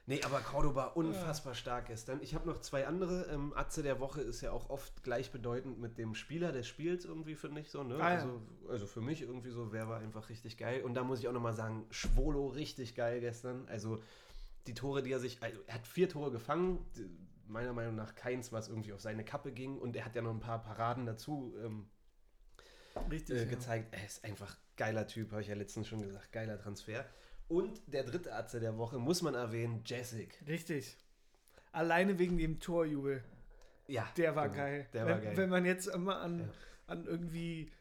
[0.09, 2.19] Nee, aber Cordoba unfassbar stark gestern.
[2.23, 3.27] Ich habe noch zwei andere.
[3.31, 7.35] Ähm, Atze der Woche ist ja auch oft gleichbedeutend mit dem Spieler des Spiels irgendwie,
[7.35, 7.83] finde ich so.
[7.83, 7.93] Ne?
[7.97, 8.15] Ah, ja.
[8.15, 10.81] also, also für mich irgendwie so, wer war einfach richtig geil.
[10.81, 13.67] Und da muss ich auch nochmal sagen, Schwolo richtig geil gestern.
[13.67, 14.01] Also
[14.65, 16.83] die Tore, die er sich, also er hat vier Tore gefangen.
[17.47, 19.77] Meiner Meinung nach keins, was irgendwie auf seine Kappe ging.
[19.77, 21.85] Und er hat ja noch ein paar Paraden dazu ähm,
[23.11, 23.37] Richtig.
[23.37, 23.47] äh, ja.
[23.47, 23.93] gezeigt.
[23.93, 26.31] Er ist einfach geiler Typ, habe ich ja letztens schon gesagt.
[26.31, 27.05] Geiler Transfer.
[27.49, 30.41] Und der dritte Atze der Woche muss man erwähnen, Jessic.
[30.47, 30.97] Richtig.
[31.71, 33.23] Alleine wegen dem Torjubel.
[33.87, 34.07] Ja.
[34.17, 34.61] Der war genau.
[34.61, 34.87] geil.
[34.93, 35.37] Der wenn, war geil.
[35.37, 36.45] Wenn man jetzt immer an, Ja.
[36.87, 37.71] an irgendwie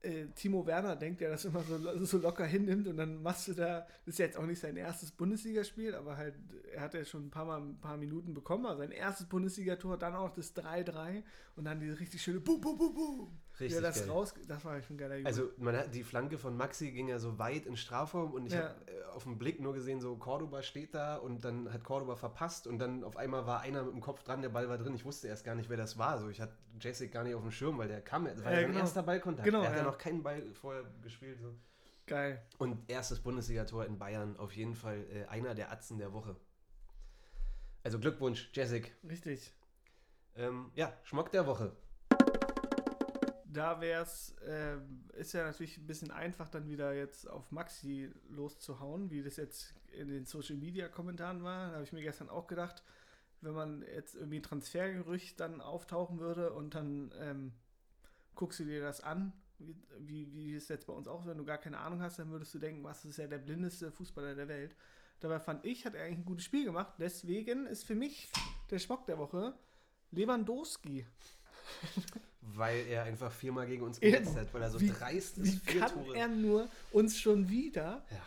[0.00, 3.52] äh, Timo Werner denkt, der das immer so, so locker hinnimmt und dann machst du
[3.52, 6.34] da, das ist jetzt auch nicht sein erstes Bundesligaspiel, aber halt,
[6.72, 9.98] er hat ja schon ein paar Mal ein paar Minuten bekommen, also sein erstes Bundesligator,
[9.98, 11.22] dann auch das 3-3
[11.56, 13.38] und dann diese richtig schöne Boom, Boom, Boom, Boom.
[13.60, 14.10] Richtig ja, das geil.
[14.10, 15.26] raus, das war schon ein geiler Junge.
[15.26, 18.52] Also man hat, die Flanke von Maxi ging ja so weit in Strafraum und ich
[18.52, 18.68] Ja.
[18.68, 22.14] habe äh, auf den Blick nur gesehen, so Cordoba steht da und dann hat Cordoba
[22.14, 24.94] verpasst und dann auf einmal war einer mit dem Kopf dran, der Ball war drin.
[24.94, 26.18] Ich wusste erst gar nicht, wer das war.
[26.18, 28.50] So, ich hatte Jessic gar nicht auf dem Schirm, weil der kam, das war Ja,
[28.50, 28.80] ja, sein genau.
[28.84, 29.44] erster Ballkontakt.
[29.44, 29.84] Genau, er hat ja ja.
[29.90, 31.38] noch keinen Ball vorher gespielt.
[31.40, 31.52] So.
[32.06, 32.40] Geil.
[32.58, 36.36] Und erstes Bundesligator in Bayern, auf jeden Fall äh, einer der Atzen der Woche.
[37.82, 38.94] Also Glückwunsch, Jessic.
[39.08, 39.52] Richtig.
[40.36, 41.72] Ähm, ja, Schmock der Woche.
[43.50, 48.10] Da wäre es, ähm, ist ja natürlich ein bisschen einfach, dann wieder jetzt auf Maxi
[48.28, 51.68] loszuhauen, wie das jetzt in den Social Media Kommentaren war.
[51.68, 52.82] Da habe ich mir gestern auch gedacht,
[53.40, 57.52] wenn man jetzt irgendwie ein Transfergerücht dann auftauchen würde und dann ähm,
[58.34, 61.44] guckst du dir das an, wie, wie, wie es jetzt bei uns auch wenn du
[61.44, 64.48] gar keine Ahnung hast, dann würdest du denken, was ist ja der blindeste Fußballer der
[64.48, 64.76] Welt.
[65.20, 66.94] Dabei fand ich, hat er eigentlich ein gutes Spiel gemacht.
[66.98, 68.30] Deswegen ist für mich
[68.70, 69.54] der Schmock der Woche
[70.12, 71.06] Lewandowski.
[72.54, 75.66] Weil er einfach viermal gegen uns gehetzt hat, weil er so Wie- dreist ist.
[75.66, 76.16] Wie kann Tore.
[76.16, 78.22] er nur uns schon wieder Ja.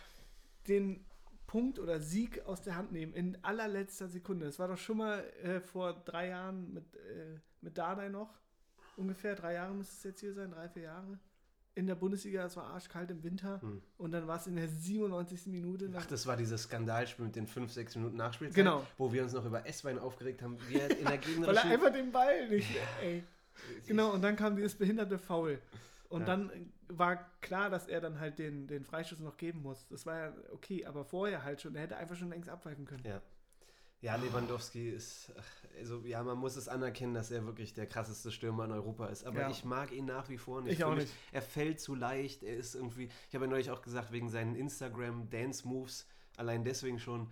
[0.67, 1.05] den
[1.47, 4.45] Punkt oder Sieg aus der Hand nehmen in allerletzter Sekunde?
[4.45, 8.39] Das war doch schon mal äh, vor drei Jahren mit, äh, mit Dardai noch.
[8.97, 11.19] Ungefähr drei Jahre müsste es jetzt hier sein, drei, vier Jahre.
[11.73, 13.61] In der Bundesliga, es war arschkalt im Winter.
[13.61, 13.81] Hm.
[13.97, 15.47] Und dann war es in der 97.
[15.47, 15.89] Minute.
[15.95, 18.85] Ach, das war dieses Skandalspiel mit den 5, 6 Minuten Nachspielzeit, Genau.
[18.97, 21.71] wo wir uns noch über S-Wein aufgeregt haben, wie er in der weil er gegnerischen...
[21.71, 22.67] einfach den Ball nicht.
[23.01, 23.23] Ey.
[23.87, 25.59] Genau, und dann kam dieses behinderte Foul.
[26.09, 26.25] Und Ja.
[26.27, 29.87] dann war klar, dass er dann halt den, den Freischuss noch geben muss.
[29.87, 31.73] Das war ja okay, aber vorher halt schon.
[31.75, 33.03] Er hätte einfach schon längst abpfeifen können.
[33.05, 33.21] Ja.
[34.01, 35.31] Ja, Lewandowski ist,
[35.77, 39.25] also ja, man muss es anerkennen, dass er wirklich der krasseste Stürmer in Europa ist.
[39.25, 39.49] Aber Ja.
[39.51, 40.73] ich mag ihn nach wie vor nicht.
[40.73, 41.13] Ich auch mich- nicht.
[41.31, 44.55] Er fällt zu leicht, er ist irgendwie, ich habe ja neulich auch gesagt, wegen seinen
[44.55, 46.07] Instagram-Dance-Moves,
[46.37, 47.31] allein deswegen schon,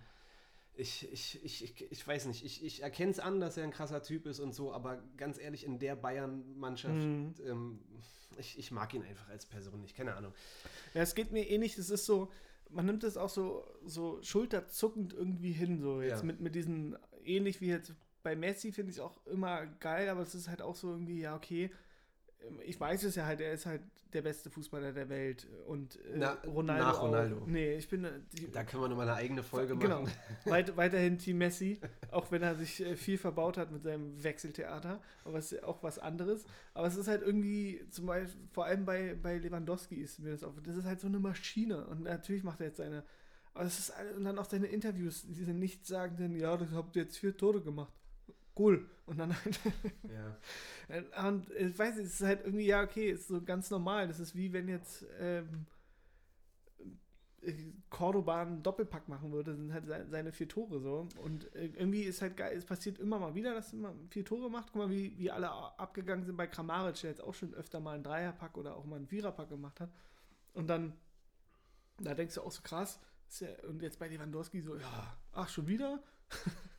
[0.74, 3.70] ich, ich, ich, ich, ich weiß nicht, ich, ich erkenne es an, dass er ein
[3.70, 7.34] krasser Typ ist und so, aber ganz ehrlich, in der Bayern-Mannschaft, Mhm.
[7.44, 7.80] ähm,
[8.38, 10.32] ich, ich mag ihn einfach als Person nicht, keine Ahnung.
[10.94, 11.76] Ja, es geht mir ähnlich.
[11.76, 12.30] Es ist so,
[12.70, 15.80] man nimmt es auch so, so schulterzuckend irgendwie hin.
[15.80, 16.24] So jetzt Ja.
[16.26, 17.92] mit, mit diesen, ähnlich wie jetzt
[18.22, 21.20] bei Messi, finde ich es auch immer geil, aber es ist halt auch so irgendwie,
[21.20, 21.70] ja, okay.
[22.46, 23.82] Ähm, Ich weiß es ja halt, er ist halt
[24.12, 26.84] der beste Fußballer der Welt und äh, Na, Ronaldo.
[26.84, 27.36] nach Ronaldo.
[27.38, 27.46] Auch.
[27.46, 30.12] Nee, ich bin äh, die, Da können wir nochmal eine eigene Folge genau, machen.
[30.46, 31.80] weit, weiterhin Team Messi,
[32.10, 35.82] auch wenn er sich äh, viel verbaut hat mit seinem Wechseltheater, aber es ist auch
[35.82, 36.44] was anderes.
[36.74, 40.44] Aber es ist halt irgendwie, zum Beispiel, vor allem bei, bei Lewandowski ist mir das
[40.44, 43.04] auf, das ist halt so eine Maschine und natürlich macht er jetzt seine,
[43.54, 47.18] aber es ist, und dann auch seine Interviews, diese nichtssagenden, ja, das habt ihr jetzt
[47.18, 47.92] vier Tore gemacht.
[48.60, 48.86] Cool.
[49.06, 49.58] Und dann halt,
[50.08, 51.26] Ja.
[51.28, 54.06] und ich weiß nicht, es ist halt irgendwie, ja, okay, ist so ganz normal.
[54.06, 55.66] Das ist wie wenn jetzt ähm,
[57.42, 57.54] äh,
[57.88, 61.08] Cordoba einen Doppelpack machen würde, sind halt se- seine vier Tore so.
[61.22, 64.50] Und äh, irgendwie ist halt geil, es passiert immer mal wieder, dass immer vier Tore
[64.50, 64.72] macht.
[64.72, 67.94] Guck mal, wie, wie alle abgegangen sind bei Kramaric, der jetzt auch schon öfter mal
[67.94, 69.90] einen Dreierpack oder auch mal einen Viererpack gemacht hat.
[70.52, 70.92] Und dann,
[71.98, 73.00] da denkst du auch so krass.
[73.38, 76.02] Ja, und jetzt bei Lewandowski so, ja, ach, schon wieder?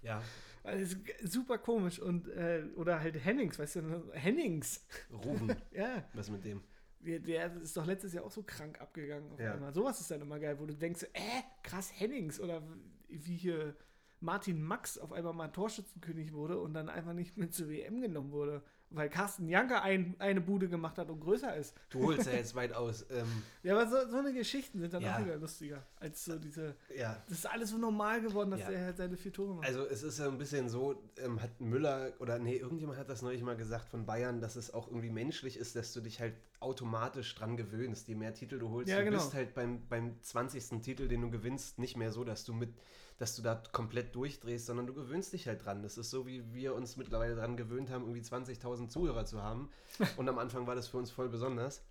[0.02, 0.22] Ja.
[0.64, 1.99] Also, ist super komisch.
[1.99, 4.86] Und, äh, oder halt Hennings, weißt du, Hennings.
[5.12, 6.62] Ruben, Ja, was mit dem?
[6.99, 9.56] der, der ist doch letztes Jahr auch so krank abgegangen auf Ja.
[9.56, 9.74] einmal.
[9.74, 12.39] Sowas ist dann immer geil, wo du denkst, äh, krass, Hennings.
[12.39, 12.62] Oder
[13.08, 13.76] wie hier
[14.20, 18.32] Martin Max auf einmal mal Torschützenkönig wurde und dann einfach nicht mit zur WM genommen
[18.32, 18.62] wurde.
[18.94, 21.74] Weil Carsten Janke ein, eine Bude gemacht hat und größer ist.
[21.89, 23.06] Du holst ja jetzt weit aus.
[23.10, 25.16] Ähm, Ja, aber so, so eine Geschichten sind dann Ja.
[25.16, 25.86] auch wieder lustiger.
[26.00, 26.76] Als so diese.
[26.96, 28.70] ja, Das ist alles so normal geworden, dass Ja.
[28.72, 29.66] er halt seine vier Tore macht.
[29.66, 33.22] Also es ist ja ein bisschen so, ähm, hat Müller oder nee, irgendjemand hat das
[33.22, 36.36] neulich mal gesagt von Bayern, dass es auch irgendwie menschlich ist, dass du dich halt
[36.60, 38.08] automatisch dran gewöhnst.
[38.08, 39.18] Je mehr Titel du holst, Ja, du genau.
[39.18, 40.82] bist halt beim, beim 20.
[40.82, 42.74] Titel, den du gewinnst, nicht mehr so, dass du mit,
[43.22, 45.84] dass du da komplett durchdrehst, sondern du gewöhnst dich halt dran.
[45.84, 49.69] Das ist so, wie wir uns mittlerweile dran gewöhnt haben, irgendwie 20.000 Zuhörer zu haben.
[50.17, 51.84] Und am Anfang war das für uns voll besonders.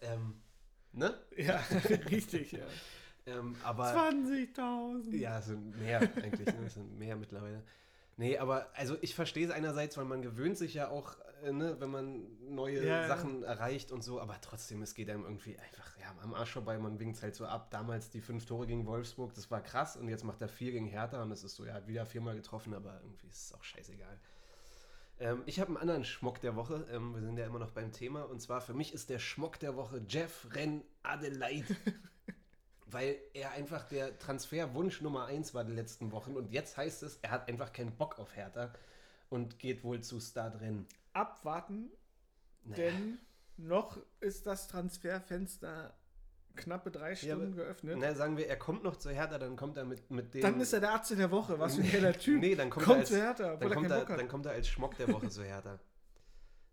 [0.00, 0.40] Ähm,
[0.92, 1.18] ne?
[1.36, 1.56] ja,
[2.12, 2.64] richtig, ja.
[3.26, 5.16] Ähm, aber 20.000.
[5.16, 6.64] Ja, es sind mehr eigentlich, ne?
[6.64, 7.64] es sind mehr mittlerweile.
[8.20, 11.76] Nee, aber also ich verstehe es einerseits, weil man gewöhnt sich ja auch, äh, ne,
[11.80, 13.08] wenn man neue Ja, ja.
[13.08, 16.76] Sachen erreicht und so, aber trotzdem, es geht einem irgendwie einfach ja, am Arsch vorbei,
[16.76, 17.70] man winkt es halt so ab.
[17.70, 20.86] Damals die fünf Tore gegen Wolfsburg, das war krass und jetzt macht er vier gegen
[20.86, 23.64] Hertha und es ist so, er hat wieder viermal getroffen, aber irgendwie ist es auch
[23.64, 24.20] scheißegal.
[25.18, 27.90] Ähm, ich habe einen anderen Schmock der Woche, ähm, wir sind ja immer noch beim
[27.90, 31.74] Thema und zwar für mich ist der Schmock der Woche Jeff Ren Adelaide
[32.92, 37.18] weil er einfach der Transferwunsch Nummer eins war die letzten Wochen und jetzt heißt es,
[37.22, 38.72] er hat einfach keinen Bock auf Hertha
[39.28, 40.86] und geht wohl zu Stadrennen.
[41.12, 41.90] Abwarten,
[42.64, 42.76] Naja.
[42.90, 43.18] denn
[43.56, 45.94] noch ist das Transferfenster
[46.56, 47.96] knappe drei Stunden aber- geöffnet.
[48.00, 50.42] Na, sagen wir, er kommt noch zu Hertha, dann kommt er mit, mit dem.
[50.42, 51.58] Dann ist er der Arzt in der Woche.
[51.58, 52.40] Was für ein geiler Typ.
[52.40, 54.68] Nee, dann kommt, kommt er als, zu Hertha, dann, kommt er, dann kommt er als
[54.68, 55.78] Schmock der Woche zu Hertha.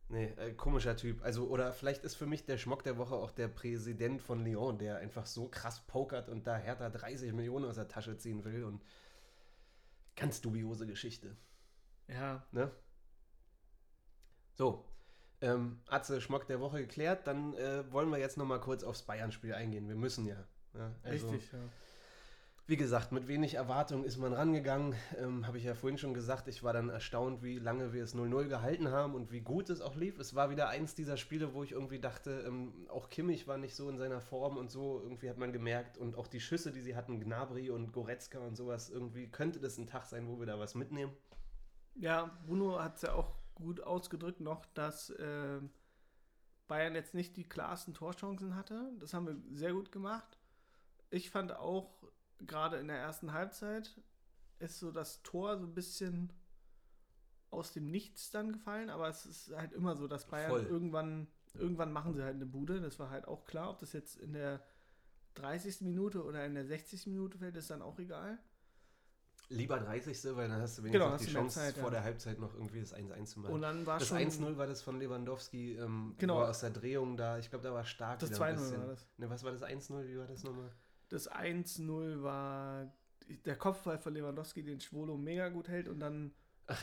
[0.10, 1.22] Nee, äh, komischer Typ.
[1.24, 4.78] Also, oder vielleicht ist für mich der Schmock der Woche auch der Präsident von Lyon,
[4.78, 8.64] der einfach so krass pokert und da Hertha 30 Millionen aus der Tasche ziehen will
[8.64, 8.82] und
[10.16, 11.36] ganz dubiose Geschichte.
[12.08, 12.72] Ja, Ne?
[14.54, 14.86] So,
[15.42, 19.54] ähm, Atze Schmock der Woche geklärt, dann äh, wollen wir jetzt nochmal kurz aufs Bayern-Spiel
[19.54, 19.88] eingehen.
[19.88, 20.44] Wir müssen ja.
[20.74, 21.52] ja also, richtig.
[21.52, 21.60] Ja.
[22.70, 24.94] Wie gesagt, mit wenig Erwartung ist man rangegangen.
[25.18, 26.50] Ähm, Habe ich ja vorhin schon gesagt.
[26.50, 29.80] Ich war dann erstaunt, wie lange wir es 0-0 gehalten haben und wie gut es
[29.80, 30.20] auch lief.
[30.20, 33.74] Es war wieder eins dieser Spiele, wo ich irgendwie dachte, ähm, auch Kimmich war nicht
[33.74, 35.00] so in seiner Form und so.
[35.02, 35.98] Irgendwie hat man gemerkt.
[35.98, 39.78] Und auch die Schüsse, die sie hatten, Gnabry und Goretzka und sowas, irgendwie könnte das
[39.78, 41.14] ein Tag sein, wo wir da was mitnehmen.
[41.96, 45.62] Ja, Bruno hat es ja auch gut ausgedrückt noch, dass äh,
[46.68, 48.92] Bayern jetzt nicht die klarsten Torchancen hatte.
[49.00, 50.38] Das haben wir sehr gut gemacht.
[51.10, 51.90] Ich fand auch,
[52.46, 54.00] gerade in der ersten Halbzeit,
[54.60, 56.34] ist so das Tor so ein bisschen
[57.50, 60.64] aus dem Nichts dann gefallen, aber es ist halt immer so, dass Bayern Voll.
[60.66, 62.82] irgendwann, irgendwann machen sie halt eine Bude.
[62.82, 64.62] Das war halt auch klar, ob das jetzt in der
[65.36, 65.82] 30.
[65.82, 67.08] Minute oder in der 60.
[67.08, 68.38] Minute fällt, ist dann auch egal.
[69.50, 70.36] Lieber 30.
[70.36, 71.90] weil dann hast du wenigstens Genau, noch hast die Chance, Zeit, vor ja.
[71.92, 73.54] der Halbzeit noch irgendwie das 1-1 zu machen.
[73.54, 76.44] Und dann war das schon 1-0 war das von Lewandowski, ähm, Genau.
[76.44, 78.20] aus der Drehung da, ich glaube, da war stark.
[78.20, 78.80] das wieder ein 2-0 bisschen.
[78.82, 79.08] war das.
[79.18, 80.06] Ne, was war das 1-0?
[80.08, 80.70] Wie war das nochmal?
[81.10, 82.92] Das 1-0 war
[83.46, 86.34] der Kopfball von Lewandowski, den Schwolo mega gut hält und dann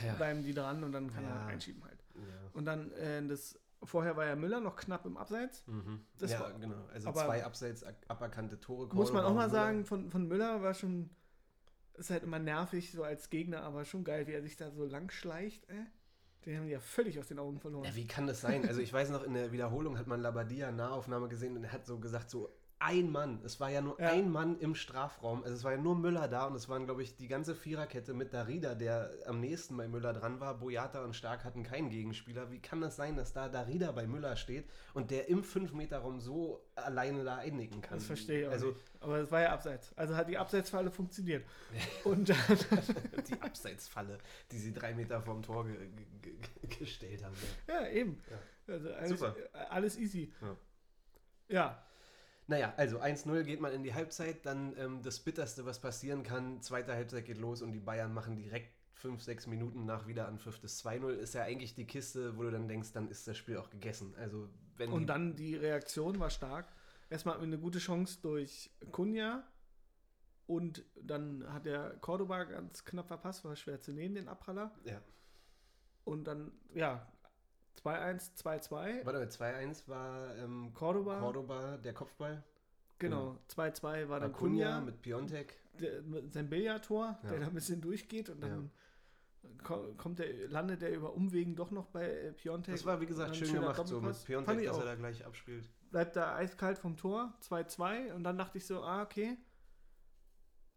[0.03, 0.13] ja.
[0.13, 1.29] bleiben die dran und dann kann Ja.
[1.41, 2.03] er einschieben halt.
[2.15, 2.21] ja.
[2.53, 5.65] Und dann äh, das vorher war ja Müller noch knapp im Abseits.
[5.67, 6.01] Mhm.
[6.17, 6.85] Das ja, war- genau.
[6.93, 8.93] Also zwei abseits aberkannte Tore.
[8.95, 9.49] Muss man auch mal Müller.
[9.49, 11.09] sagen, von, von Müller war schon,
[11.93, 14.85] ist halt immer nervig so als Gegner, aber schon geil, wie er sich da so
[14.85, 15.85] lang schleicht, ey.
[16.45, 17.85] Den haben die ja völlig aus den Augen verloren.
[17.85, 18.67] Ja, wie kann das sein?
[18.67, 21.87] Also ich weiß noch, in der Wiederholung hat man Labadia Nahaufnahme gesehen und er hat
[21.87, 24.09] so gesagt, so ein Mann, es war ja nur Ja.
[24.11, 27.03] ein Mann im Strafraum, also es war ja nur Müller da und es waren, glaube
[27.03, 30.57] ich, die ganze Viererkette mit Darida, der am nächsten bei Müller dran war.
[30.59, 32.51] Boyata und Stark hatten keinen Gegenspieler.
[32.51, 36.65] Wie kann das sein, dass da Darida bei Müller steht und der im 5-Meter-Raum so
[36.75, 37.97] alleine da einnicken kann?
[37.97, 38.81] das verstehe ich Also nicht.
[38.99, 39.93] Aber es war ja Abseits.
[39.97, 41.45] Also hat die Abseitsfalle funktioniert.
[42.03, 44.17] Und die Abseitsfalle,
[44.51, 45.75] die sie drei Meter vom Tor ge
[46.21, 47.35] ge ge gestellt haben.
[47.67, 47.81] Ja.
[47.81, 48.21] ja, eben.
[48.67, 49.35] Also alles, Super.
[49.69, 50.33] alles easy.
[51.47, 51.81] Ja.
[52.47, 52.55] Ja.
[52.55, 56.61] Naja, also 1-0 geht man in die Halbzeit, dann ähm, das Bitterste, was passieren kann,
[56.61, 60.83] zweite Halbzeit geht los und die Bayern machen direkt 5, 6 Minuten nach Wiederanpfiff das
[60.83, 63.69] 2-0, ist ja eigentlich die Kiste, wo du dann denkst, dann ist das Spiel auch
[63.69, 64.15] gegessen.
[64.17, 66.71] Also wenn Und dann die Reaktion war stark.
[67.09, 69.43] Erstmal hatten wir eine gute Chance durch Kunja
[70.47, 74.71] und dann hat der Cordoba ganz knapp verpasst, war schwer zu nehmen, den Abpraller.
[74.85, 75.01] ja,
[76.03, 77.07] Und dann, ja,
[77.83, 79.05] 2-1, 2-2.
[79.05, 82.43] warte mal, 2-1 war ähm, Cordoba, Cordoba, der Kopfball.
[82.99, 83.37] genau.
[83.49, 85.55] 2-2 war dann Acuna Kunja, mit Piontek.
[85.79, 87.29] der, mit sein Billardtor, Ja.
[87.29, 88.71] der da ein bisschen durchgeht und dann
[89.63, 92.75] ko- kommt der, landet der über Umwegen doch noch bei äh, Piontek.
[92.75, 94.19] Das war, wie gesagt, Dann schön gemacht, so Doppelpass.
[94.19, 95.69] mit Piontek, dass er da gleich abspielt.
[95.91, 99.37] bleibt da eiskalt vom Tor, 2-2 und dann dachte ich so, ah, okay.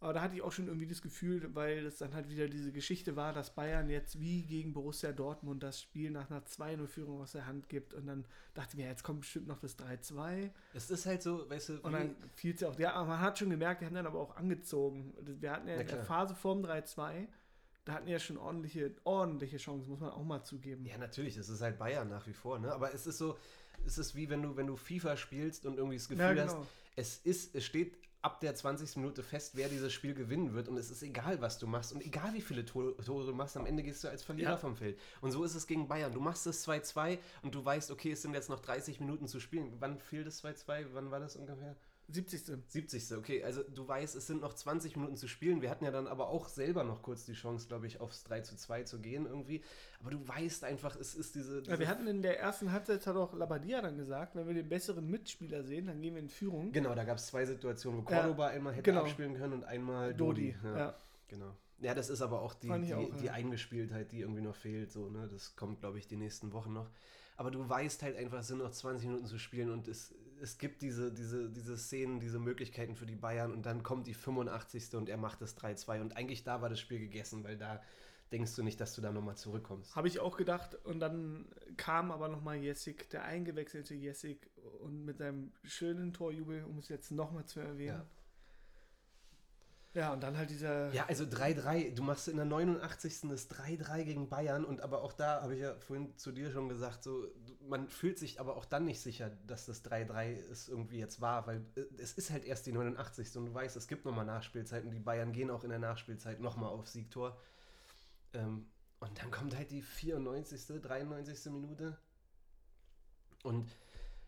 [0.00, 2.70] Aber da hatte ich auch schon irgendwie das Gefühl, weil das dann halt wieder diese
[2.70, 7.32] Geschichte war, dass Bayern jetzt wie gegen Borussia Dortmund das Spiel nach einer 2-0-Führung aus
[7.32, 8.24] der Hand gibt und dann
[8.54, 11.80] dachte ich mir, jetzt kommt bestimmt noch das 3-2 Es ist halt so, weißt du,
[11.80, 14.06] und dann fiel es ja auch, ja, aber man hat schon gemerkt, die haben dann
[14.06, 15.14] aber auch angezogen.
[15.20, 16.04] Wir hatten ja in der.
[16.04, 17.26] Phase vorm 3-2,
[17.84, 20.86] da hatten ja schon ordentliche, ordentliche Chancen, muss man auch mal zugeben.
[20.86, 22.72] Ja, natürlich, es ist halt Bayern nach wie vor, ne?
[22.72, 23.36] Aber es ist so,
[23.84, 26.52] es ist wie wenn du, wenn du FIFA spielst und irgendwie das Gefühl Ja, hast,
[26.54, 26.66] genau.
[26.94, 28.96] es ist, es steht ab der 20.
[28.96, 32.04] Minute fest, wer dieses Spiel gewinnen wird und es ist egal, was du machst und
[32.04, 34.56] egal wie viele Tore, Tore du machst, am Ende gehst du als Verlierer Ja.
[34.56, 34.98] vom Feld.
[35.20, 36.12] Und so ist es gegen Bayern.
[36.12, 39.38] Du machst es 2-2 und du weißt, okay, es sind jetzt noch 30 Minuten zu
[39.40, 39.76] spielen.
[39.78, 40.86] Wann fiel das 2-2?
[40.92, 41.76] Wann war das ungefähr?
[42.10, 42.42] 70.
[42.66, 43.12] 70.
[43.18, 45.60] Okay, also du weißt, es sind noch 20 Minuten zu spielen.
[45.60, 48.40] Wir hatten ja dann aber auch selber noch kurz die Chance, glaube ich, aufs 3
[48.40, 49.62] zu 2 zu gehen irgendwie.
[50.00, 51.60] Aber du weißt einfach, es ist diese.
[51.60, 54.54] diese Ja, wir hatten in der ersten Halbzeit, hat auch Labadia dann gesagt, wenn wir
[54.54, 56.72] den besseren Mitspieler sehen, dann gehen wir in Führung.
[56.72, 59.02] Genau, da gab es zwei Situationen, wo Ja, Cordoba einmal hätte genau.
[59.02, 60.52] abspielen können und einmal Dodi.
[60.52, 60.94] Dodi, Ja, ja.
[61.28, 61.54] Genau.
[61.80, 63.32] Ja, das ist aber auch die, die, auch, die ja.
[63.32, 64.90] Eingespieltheit, die irgendwie noch fehlt.
[64.90, 65.28] So, ne?
[65.30, 66.90] Das kommt, glaube ich, die nächsten Wochen noch.
[67.36, 70.58] Aber du weißt halt einfach, es sind noch 20 Minuten zu spielen und es, es
[70.58, 74.94] gibt diese, diese, diese Szenen, diese Möglichkeiten für die Bayern und dann kommt die 85.
[74.94, 77.82] und er macht das 3-2 und eigentlich da war das Spiel gegessen, weil da
[78.32, 79.96] denkst du nicht, dass du da nochmal zurückkommst.
[79.96, 80.74] Habe ich auch gedacht.
[80.84, 86.78] Und dann kam aber nochmal Jessik, der eingewechselte Jessik und mit seinem schönen Torjubel, um
[86.78, 87.98] es jetzt nochmal zu erwähnen.
[87.98, 88.06] Ja,
[90.12, 90.92] und dann halt dieser.
[90.92, 93.22] Ja, also 3-3, du machst in der 89.
[93.22, 96.68] das 3-3 gegen Bayern und aber auch da habe ich ja vorhin zu dir schon
[96.68, 97.26] gesagt, so
[97.68, 101.46] man fühlt sich aber auch dann nicht sicher, dass das 3-3 es irgendwie jetzt war,
[101.46, 103.36] weil äh, es ist halt erst die 89.
[103.36, 106.40] und du weißt, es gibt nochmal Nachspielzeit und die Bayern gehen auch in der Nachspielzeit
[106.40, 107.38] nochmal auf Siegtor.
[108.34, 108.66] Ähm,
[109.00, 111.52] und dann kommt halt die 94., 93.
[111.52, 111.96] Minute.
[113.42, 113.70] Und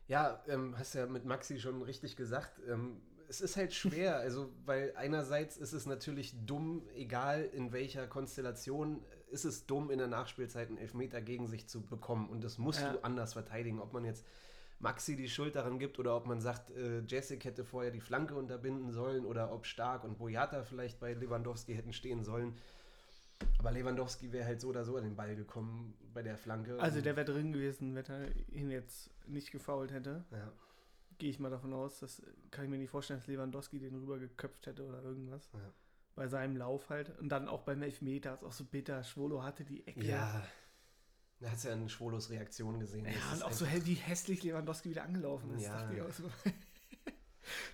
[0.06, 3.00] ja, ähm, hast ja mit Maxi schon richtig gesagt, ähm,
[3.30, 9.02] es ist halt schwer, also weil einerseits ist es natürlich dumm, egal in welcher Konstellation,
[9.30, 12.80] ist es dumm, in der Nachspielzeit einen Elfmeter gegen sich zu bekommen und das musst
[12.80, 12.92] Ja.
[12.92, 14.26] du anders verteidigen, ob man jetzt
[14.80, 18.34] Maxi die Schuld daran gibt oder ob man sagt, äh, Jessic hätte vorher die Flanke
[18.34, 22.54] unterbinden sollen oder ob Stark und Boyata vielleicht bei Lewandowski hätten stehen sollen.
[23.58, 26.78] Aber Lewandowski wäre halt so oder so an den Ball gekommen bei der Flanke.
[26.80, 30.24] Also der wäre drin gewesen, wenn er ihn jetzt nicht gefault hätte.
[30.30, 30.50] ja,
[31.20, 32.00] Gehe ich mal davon aus.
[32.00, 35.48] Das kann ich mir nicht vorstellen, dass Lewandowski den rübergeköpft hätte oder irgendwas.
[35.52, 35.60] Ja.
[36.16, 37.16] Bei seinem Lauf halt.
[37.18, 38.34] Und dann auch beim Elfmeter.
[38.34, 39.04] Ist auch so bitter.
[39.04, 40.04] Schwolo hatte die Ecke.
[40.04, 40.42] ja.
[41.42, 43.06] Da hast du ja eine Schwolos Reaktion gesehen.
[43.06, 45.80] Ja, und auch so hell, wie hässlich Lewandowski wieder angelaufen ist, Ja.
[45.80, 46.24] dachte ich auch so.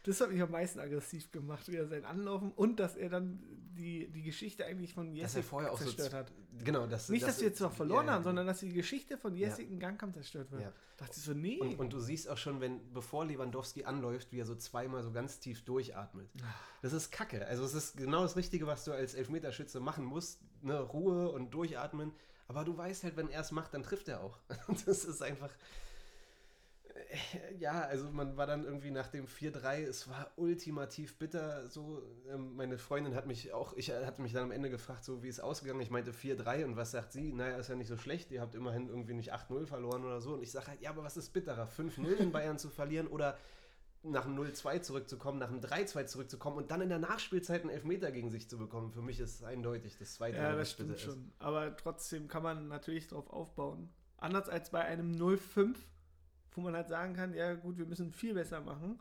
[0.05, 3.43] Das hat mich am meisten aggressiv gemacht, wie er sein Anlaufen und dass er dann
[3.77, 6.33] die, die Geschichte eigentlich von dass Jessic er vorher auch so zerstört hat.
[6.65, 9.35] Genau, das, Nicht, dass sie jetzt noch verloren ja, haben, sondern dass die Geschichte von
[9.35, 9.49] Ja.
[9.49, 10.63] Jessic in Gangkampf zerstört wird.
[10.63, 10.73] Ja.
[10.97, 11.59] Dachte ich so, nee.
[11.59, 15.13] Und, und du siehst auch schon, wenn, bevor Lewandowski anläuft, wie er so zweimal so
[15.13, 16.29] ganz tief durchatmet.
[16.41, 16.55] Ah.
[16.81, 17.47] Das ist Kacke.
[17.47, 20.41] Also es ist genau das Richtige, was du als Elfmeterschütze machen musst.
[20.63, 20.79] Ne?
[20.79, 22.13] Ruhe und durchatmen.
[22.49, 24.39] Aber du weißt halt, wenn er es macht, dann trifft er auch.
[24.87, 25.51] Das ist einfach.
[26.97, 31.69] Äh, Ja, also man war dann irgendwie nach dem 4-3, es war ultimativ bitter.
[31.69, 35.23] So, ähm, meine Freundin hat mich auch, ich hatte mich dann am Ende gefragt, so
[35.23, 35.81] wie ist ausgegangen.
[35.81, 37.33] Ich meinte 4-3 und was sagt sie?
[37.33, 40.35] Naja, ist ja nicht so schlecht, ihr habt immerhin irgendwie nicht 8-0 verloren oder so.
[40.35, 41.67] Und ich sage halt, ja, aber was ist bitterer?
[41.67, 43.37] 5-0 in Bayern zu verlieren oder
[44.03, 48.13] nach dem 0-2 zurückzukommen, nach dem 3-2 zurückzukommen und dann in der Nachspielzeit einen Elfmeter
[48.13, 48.93] gegen sich zu bekommen?
[48.93, 50.37] Für mich ist es eindeutig das zweite.
[50.37, 51.03] ja, das stimmt ist.
[51.03, 51.33] schon.
[51.39, 53.91] Aber trotzdem kann man natürlich drauf aufbauen.
[54.19, 55.77] Anders als bei einem 0-5,
[56.57, 58.99] wo man halt sagen kann, ja gut, wir müssen viel besser machen,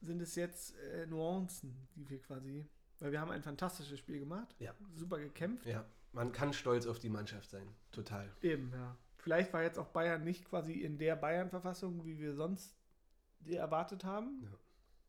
[0.00, 2.66] sind es jetzt äh, Nuancen, die wir quasi,
[3.00, 4.74] weil wir haben ein fantastisches Spiel gemacht, Ja.
[4.94, 5.66] super gekämpft.
[5.66, 7.66] Ja, man kann stolz auf die Mannschaft sein.
[7.90, 8.30] Total.
[8.42, 8.96] Eben, ja.
[9.16, 12.76] Vielleicht war jetzt auch Bayern nicht quasi in der Bayern-Verfassung, wie wir sonst
[13.40, 14.46] die erwartet haben.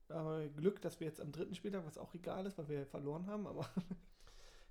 [0.08, 3.28] Aber Glück, dass wir jetzt am dritten Spieltag, was auch egal ist, weil wir verloren
[3.28, 3.68] haben, aber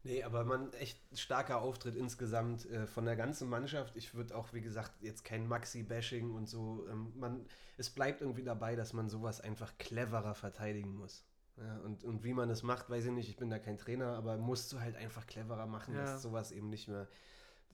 [0.07, 3.97] Nee, aber man, echt starker Auftritt insgesamt äh, von der ganzen Mannschaft.
[3.97, 6.87] Ich würde auch, wie gesagt, jetzt kein Maxi-Bashing und so.
[6.91, 7.47] Ähm, man,
[7.79, 11.25] es bleibt irgendwie dabei, dass man sowas einfach cleverer verteidigen muss.
[11.57, 14.09] Ja, und, und wie man es macht, weiß ich nicht, ich bin da kein Trainer,
[14.17, 16.03] aber musst du halt einfach cleverer machen, Ja.
[16.05, 17.09] dass sowas eben nicht mehr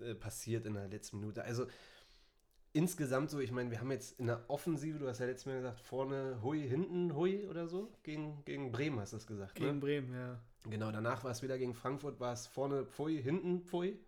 [0.00, 1.42] äh, passiert in der letzten Minute.
[1.44, 1.66] Also
[2.72, 5.56] insgesamt so, ich meine, wir haben jetzt in der Offensive, du hast ja letztes Mal
[5.56, 9.56] gesagt, vorne Hui, hinten Hui oder so, gegen, gegen Bremen hast du es gesagt.
[9.56, 9.80] gegen Ne?
[9.80, 10.38] Bremen, ja.
[10.68, 13.98] Genau, danach war es wieder gegen Frankfurt, war es vorne Pfui, hinten Pfui.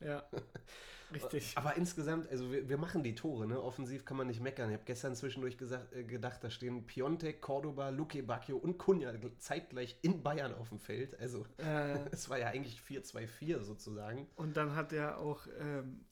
[0.00, 0.24] Ja,
[1.12, 1.52] richtig.
[1.58, 3.60] Aber insgesamt, also wir, wir machen die Tore, ne?
[3.62, 4.70] Offensiv kann man nicht meckern.
[4.70, 9.10] Ich habe gestern zwischendurch gesagt, äh, gedacht, da stehen Piontek, Cordoba, Luque Bacchio und Kunja
[9.10, 11.18] gl- zeitgleich in Bayern auf dem Feld.
[11.20, 14.26] Also Äh, es war ja eigentlich 4-2-4 sozusagen.
[14.36, 16.06] und dann hat er auch, ähm,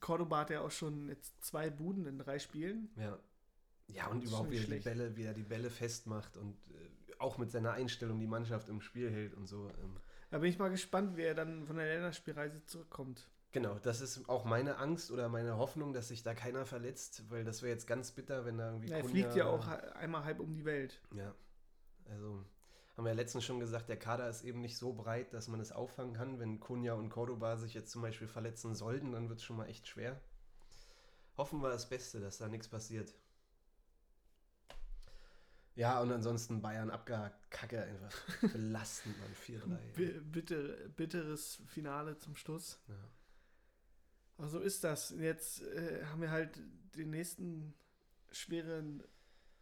[0.00, 2.88] Cordoba hat ja auch schon jetzt zwei Buden in drei Spielen.
[2.96, 3.18] Ja.
[3.88, 4.88] Ja, und überhaupt schon wie er, nicht die.
[4.88, 8.80] Bälle, wie er die Bälle festmacht und äh, auch mit seiner Einstellung die Mannschaft im
[8.80, 9.68] Spiel hält und so.
[9.82, 9.96] Ähm.
[10.30, 13.28] Da bin ich mal gespannt, wie er dann von der Länderspielreise zurückkommt.
[13.52, 17.44] Genau, das ist auch meine Angst oder meine Hoffnung, dass sich da keiner verletzt, weil
[17.44, 18.90] das wäre jetzt ganz bitter, wenn da irgendwie.
[18.90, 21.00] Er Kunja- fliegt ja auch einmal halb um die Welt.
[21.14, 21.34] Ja,
[22.10, 22.44] also
[22.96, 25.60] haben wir ja letztens schon gesagt, der Kader ist eben nicht so breit, dass man
[25.60, 26.38] es auffangen kann.
[26.38, 29.68] Wenn Kunja und Cordoba sich jetzt zum Beispiel verletzen sollten, dann wird es schon mal
[29.68, 30.20] echt schwer.
[31.36, 33.14] Hoffen wir das Beste, dass da nichts passiert.
[35.76, 37.50] Ja, und ansonsten Bayern abgehakt.
[37.50, 38.12] Kacke einfach.
[38.52, 39.78] Belastend, Mann.
[39.78, 39.92] 4-3.
[39.94, 40.62] B bitter,
[40.96, 42.80] bitteres Finale zum Schluss.
[42.88, 42.94] Ja.
[44.38, 45.10] Aber so ist das.
[45.18, 46.58] Jetzt äh, haben wir halt
[46.96, 47.74] den nächsten
[48.32, 49.02] schweren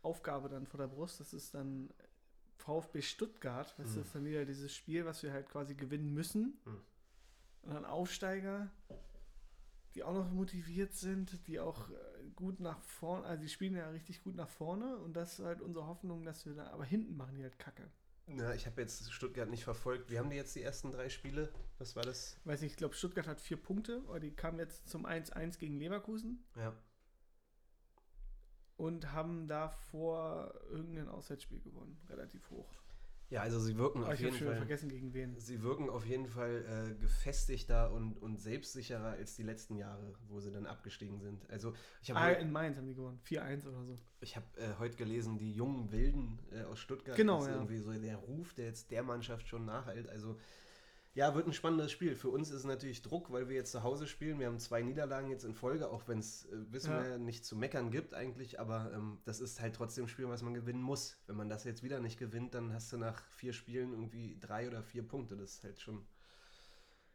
[0.03, 1.19] Aufgabe dann vor der Brust.
[1.21, 1.93] Das ist dann
[2.59, 3.75] VfB Stuttgart.
[3.79, 4.03] Das Mhm.
[4.03, 6.61] ist dann wieder dieses Spiel, was wir halt quasi gewinnen müssen.
[6.65, 6.81] Mhm.
[7.63, 8.71] Und dann Aufsteiger,
[9.95, 11.95] die auch noch motiviert sind, die auch äh,
[12.37, 14.97] gut nach vorne, also die spielen ja richtig gut nach vorne.
[14.99, 17.91] Und das ist halt unsere Hoffnung, dass wir da, aber hinten machen die halt Kacke.
[18.27, 20.11] Ja, ich habe jetzt Stuttgart nicht verfolgt.
[20.11, 21.53] Wie haben die jetzt die ersten drei Spiele?
[21.79, 22.39] Was war das?
[22.45, 25.79] Weiß nicht, ich glaube, Stuttgart hat vier Punkte, aber die kamen jetzt zum 1-1 gegen
[25.79, 26.43] Leverkusen.
[26.57, 26.75] Ja.
[28.77, 32.84] und haben davor irgendein Auswärtsspiel gewonnen, relativ hoch.
[33.31, 34.57] Ja, also sie wirken Aber auf ich habe jeden schon Fall.
[34.59, 35.39] vergessen, gegen wen.
[35.41, 40.41] Sie wirken auf jeden Fall äh, gefestigter und, und selbstsicherer als die letzten Jahre, wo
[40.41, 41.49] sie dann abgestiegen sind.
[41.51, 41.73] Also
[42.03, 43.19] ich habe Ah, in Mainz haben die gewonnen.
[43.27, 43.97] 4-1 oder so.
[44.21, 47.17] ich hab, äh, heute gelesen, die jungen Wilden äh, aus Stuttgart.
[47.17, 47.57] Genau, das ist ja.
[47.57, 50.09] irgendwie so der Ruf, der jetzt der Mannschaft schon nachhält.
[50.09, 50.37] Also
[51.15, 52.17] ja, wird ein spannendes Spiel.
[52.17, 54.41] Für uns ist es natürlich Druck, weil wir jetzt zu Hause spielen.
[54.41, 57.03] Wir haben zwei Niederlagen jetzt in Folge, auch wenn es, äh, wissen Ja.
[57.03, 58.59] wir ja, nicht zu meckern gibt eigentlich.
[58.59, 61.17] Aber ähm, das ist halt trotzdem ein Spiel, was man gewinnen muss.
[61.27, 64.67] Wenn man das jetzt wieder nicht gewinnt, dann hast du nach vier Spielen irgendwie drei
[64.67, 65.37] oder vier Punkte.
[65.37, 66.05] Das ist halt schon.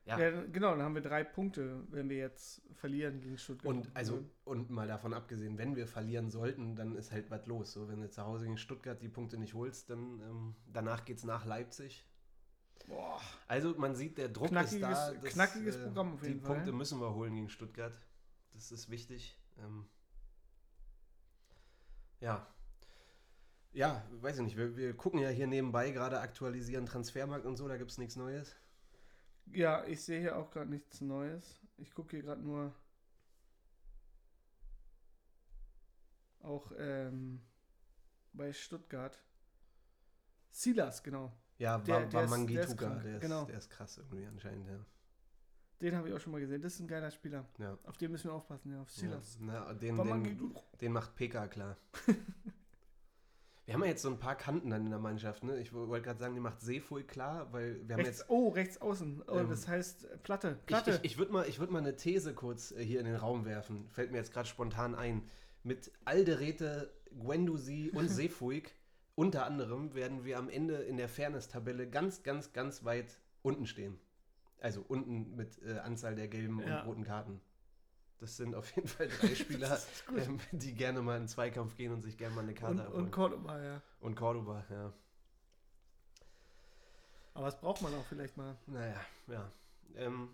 [0.06, 0.18] Ja.
[0.18, 0.43] Ja.
[0.45, 3.70] genau, dann haben wir drei Punkte, wenn wir jetzt verlieren gegen Stuttgart.
[3.70, 7.74] Und also, und mal davon abgesehen, wenn wir verlieren sollten, dann ist halt was los.
[7.74, 11.26] So, wenn du zu Hause gegen Stuttgart die Punkte nicht holst, dann ähm, danach geht's
[11.26, 12.09] nach Leipzig.
[12.89, 15.11] Boah, Also man sieht, der Druck Knackiges- ist da.
[15.13, 16.55] äh, knackiges Programm auf jeden die Fall.
[16.55, 17.93] Punkte müssen wir holen gegen Stuttgart.
[18.53, 19.37] Das ist wichtig.
[19.59, 19.87] Ähm,
[22.19, 22.45] ja.
[23.71, 24.57] Ja, weiß ich nicht.
[24.57, 28.15] Wir, wir gucken ja hier nebenbei gerade aktualisieren Transfermarkt und so, da gibt es nichts
[28.15, 28.55] Neues.
[29.51, 31.59] ja, ich sehe hier auch gerade nichts Neues.
[31.77, 32.73] Ich gucke hier gerade nur
[36.41, 37.41] auch ähm,
[38.33, 39.17] bei Stuttgart.
[40.51, 41.31] Silas, genau.
[41.60, 43.43] Ja, Der- war, der ist- der ist krank, der ist, genau.
[43.45, 44.80] der ist krass irgendwie anscheinend, ja.
[45.82, 46.62] Den habe ich auch schon mal gesehen.
[46.62, 47.45] Das ist ein geiler Spieler.
[47.57, 47.78] ja.
[47.84, 49.38] Auf den müssen wir aufpassen, ja, auf Silas.
[49.39, 51.78] Ja, na, den, den, den macht PK klar.
[53.66, 55.43] wir haben ja jetzt so ein paar Kanten dann in der Mannschaft.
[55.43, 55.57] Ne?
[55.60, 58.30] Ich wollte gerade sagen, die macht Seefui klar, weil wir haben Rechts, jetzt.
[58.30, 59.24] oh, rechts außen.
[59.28, 60.57] Oh, Ähm, das heißt äh, Platte.
[60.62, 60.91] Ich, Platte.
[61.03, 63.45] ich, ich würde mal, ich würd mal eine These kurz äh, hier in den Raum
[63.45, 63.88] werfen.
[63.89, 65.24] Fällt mir jetzt gerade spontan ein.
[65.64, 68.74] Mit Alderete, Gwendusi und Seefuig
[69.20, 73.99] unter anderem werden wir am Ende in der Fairness-Tabelle ganz, ganz, ganz weit unten stehen.
[74.61, 76.80] Also unten mit äh, Anzahl der gelben Ja.
[76.80, 77.41] und roten Karten.
[78.20, 79.78] Das sind auf jeden Fall drei Spieler,
[80.15, 82.80] ähm, die gerne mal in den Zweikampf gehen und sich gerne mal eine Karte und,
[82.80, 83.03] abholen.
[83.05, 83.82] und Cordoba, ja.
[83.99, 84.93] Und Cordoba, ja.
[87.34, 88.55] Aber das braucht man auch vielleicht mal.
[88.67, 89.51] Naja, ja.
[89.97, 90.30] Ähm,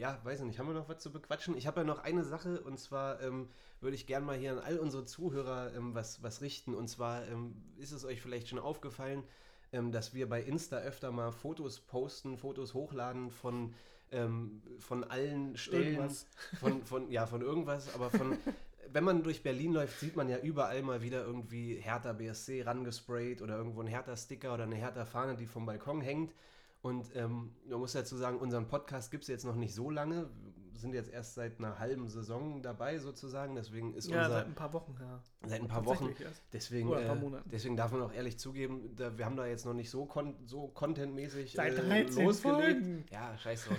[0.00, 0.58] ja, weiß ich nicht.
[0.58, 1.56] Haben wir noch was zu bequatschen?
[1.58, 3.50] Ich habe ja noch eine Sache und zwar ähm,
[3.82, 6.74] würde ich gerne mal hier an all unsere Zuhörer ähm, was, was richten.
[6.74, 9.22] Und zwar ähm, ist es euch vielleicht schon aufgefallen,
[9.72, 13.74] ähm, dass wir bei Insta öfter mal Fotos posten, Fotos hochladen von,
[14.10, 15.96] ähm, von allen Stellen.
[15.96, 16.26] Irgendwas.
[16.58, 18.38] Von, von, ja, von irgendwas, aber von.
[18.92, 23.40] Wenn man durch Berlin läuft, sieht man ja überall mal wieder irgendwie Hertha BSC rangesprayt
[23.40, 26.32] oder irgendwo ein Hertha-Sticker oder eine Hertha-Fahne, die vom Balkon hängt.
[26.82, 30.30] Und ähm, man muss dazu sagen, unseren Podcast gibt es jetzt noch nicht so lange.
[30.72, 33.54] Wir sind jetzt erst seit einer halben Saison dabei sozusagen.
[33.54, 35.22] Deswegen ist Ja, unser seit ein paar Wochen, ja.
[35.46, 36.14] seit ein paar Wochen.
[36.18, 36.42] Erst.
[36.54, 37.50] Deswegen, Oder ein paar äh, Monaten.
[37.50, 40.36] deswegen darf man auch ehrlich zugeben, da, wir haben da jetzt noch nicht so, kon
[40.46, 42.62] so contentmäßig Seit äh, 13 losgelegt.
[42.82, 43.04] Folgen.
[43.12, 43.78] Ja, scheiß drauf.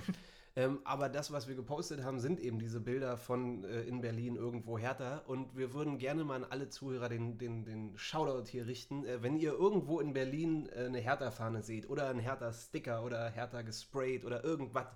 [0.55, 4.35] Ähm, aber das, was wir gepostet haben, sind eben diese Bilder von äh, in Berlin
[4.35, 5.19] irgendwo Hertha.
[5.19, 9.05] Und wir würden gerne mal an alle Zuhörer den, den, den Shoutout hier richten.
[9.05, 13.61] Äh, wenn ihr irgendwo in Berlin äh, eine Hertha-Fahne seht oder einen Hertha-Sticker oder Hertha
[13.61, 14.87] gesprayt oder irgendwas,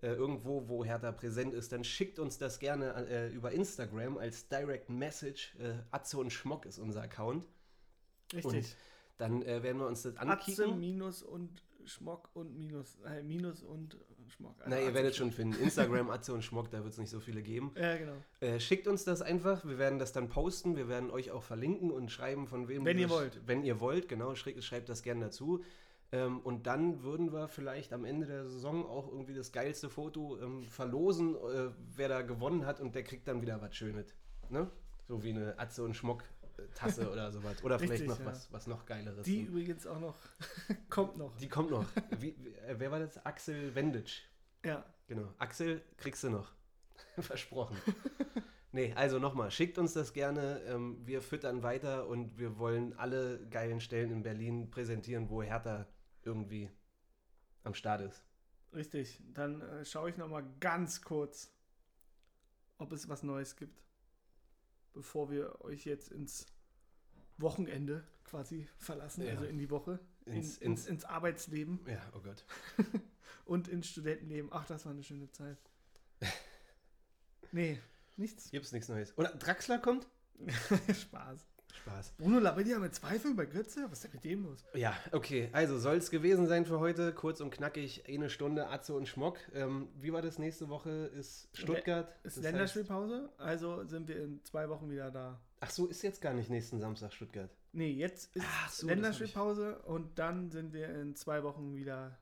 [0.00, 4.48] äh, irgendwo, wo Hertha präsent ist, dann schickt uns das gerne äh, über Instagram als
[4.48, 5.56] Direct Message.
[5.58, 7.46] Äh, Atze und Schmock ist unser Account.
[8.32, 8.74] Richtig.
[9.18, 10.80] Dann äh, werden wir uns das Atze, ankicken.
[10.80, 12.98] Minus und Schmock und Minus.
[13.06, 13.96] Äh, Minus und
[14.28, 14.54] Schmock.
[14.58, 15.60] Also Na, ihr Atze, werdet schon finden.
[15.60, 17.72] Instagram, Atze und Schmock, da wird es nicht so viele geben.
[17.76, 18.16] Ja, genau.
[18.40, 19.64] Äh, schickt uns das einfach.
[19.64, 20.76] Wir werden das dann posten.
[20.76, 23.40] Wir werden euch auch verlinken und schreiben, von wem Wenn ihr wollt.
[23.46, 24.34] Wenn ihr wollt, genau.
[24.34, 25.62] Schreibt, schreibt das gerne dazu.
[26.12, 30.38] Ähm, und dann würden wir vielleicht am Ende der Saison auch irgendwie das geilste Foto
[30.40, 32.80] ähm, verlosen, äh, wer da gewonnen hat.
[32.80, 34.14] Und der kriegt dann wieder was Schönes.
[34.48, 34.70] Ne?
[35.08, 36.24] So wie eine Atze und Schmock.
[36.74, 37.62] Tasse oder sowas.
[37.62, 38.26] Oder vielleicht Richtig, noch ja.
[38.26, 39.24] was, was noch geileres.
[39.24, 40.16] Die übrigens auch noch.
[40.90, 41.36] kommt noch.
[41.38, 41.86] Die kommt noch.
[42.18, 42.30] Wie,
[42.66, 43.24] äh, wer war das?
[43.24, 44.22] Axel Wenditsch.
[44.64, 44.84] Ja.
[45.06, 45.32] Genau.
[45.38, 46.52] Axel, kriegst du noch.
[47.18, 47.76] Versprochen.
[48.72, 50.60] nee, also nochmal, schickt uns das gerne.
[50.66, 55.86] Ähm, wir füttern weiter und wir wollen alle geilen Stellen in Berlin präsentieren, wo Hertha
[56.22, 56.70] irgendwie
[57.64, 58.24] am Start ist.
[58.72, 59.20] Richtig.
[59.32, 61.52] Dann äh, schaue ich noch mal ganz kurz,
[62.78, 63.82] ob es was Neues gibt,
[64.94, 66.46] bevor wir euch jetzt ins
[67.36, 69.32] Wochenende quasi verlassen, Ja.
[69.32, 72.44] also in die Woche, Ins- in, ins, ins- Arbeitsleben Ja, oh Gott.
[73.44, 74.50] und ins Studentenleben.
[74.52, 75.58] Ach, das war eine schöne Zeit.
[77.52, 77.78] Nee,
[78.16, 78.50] nichts.
[78.50, 79.16] Gibt's nichts Neues.
[79.16, 80.08] Oder Draxler kommt?
[80.92, 81.46] Spaß.
[81.76, 82.14] Spaß.
[82.18, 83.86] Bruno Labbadia mit Zweifel bei Götze?
[83.90, 84.64] Was ist denn mit dem los?
[84.74, 85.48] Ja, okay.
[85.52, 87.12] Also soll es gewesen sein für heute.
[87.12, 89.38] Kurz und knackig, eine Stunde Atze und Schmock.
[89.52, 90.90] Ähm, wie war das nächste Woche?
[90.90, 92.14] Ist Stuttgart.
[92.22, 95.32] Ist Das Länderspielpause, also sind wir in zwei Wochen wieder da.
[95.32, 97.50] Heißt, ach so, ist jetzt gar nicht nächsten Samstag Stuttgart.
[97.72, 102.16] Nee, jetzt ist so, Länderspielpause und dann sind wir in zwei Wochen wieder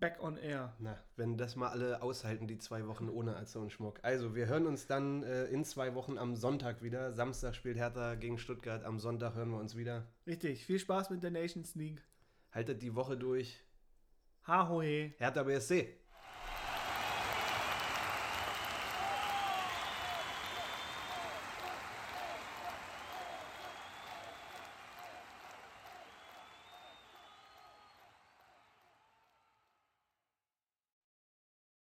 [0.00, 0.74] back on air.
[0.78, 4.00] Na, wenn das mal alle aushalten, die zwei Wochen ohne Atze und Schmuck.
[4.02, 7.12] Also, wir hören uns dann äh, in zwei Wochen am Sonntag wieder.
[7.12, 8.84] Samstag spielt Hertha gegen Stuttgart.
[8.84, 10.06] Am Sonntag hören wir uns wieder.
[10.26, 12.02] Richtig, viel Spaß mit der Nations League.
[12.50, 13.62] Haltet die Woche durch.
[14.46, 15.12] Hahohe.
[15.18, 15.99] Hertha BSC.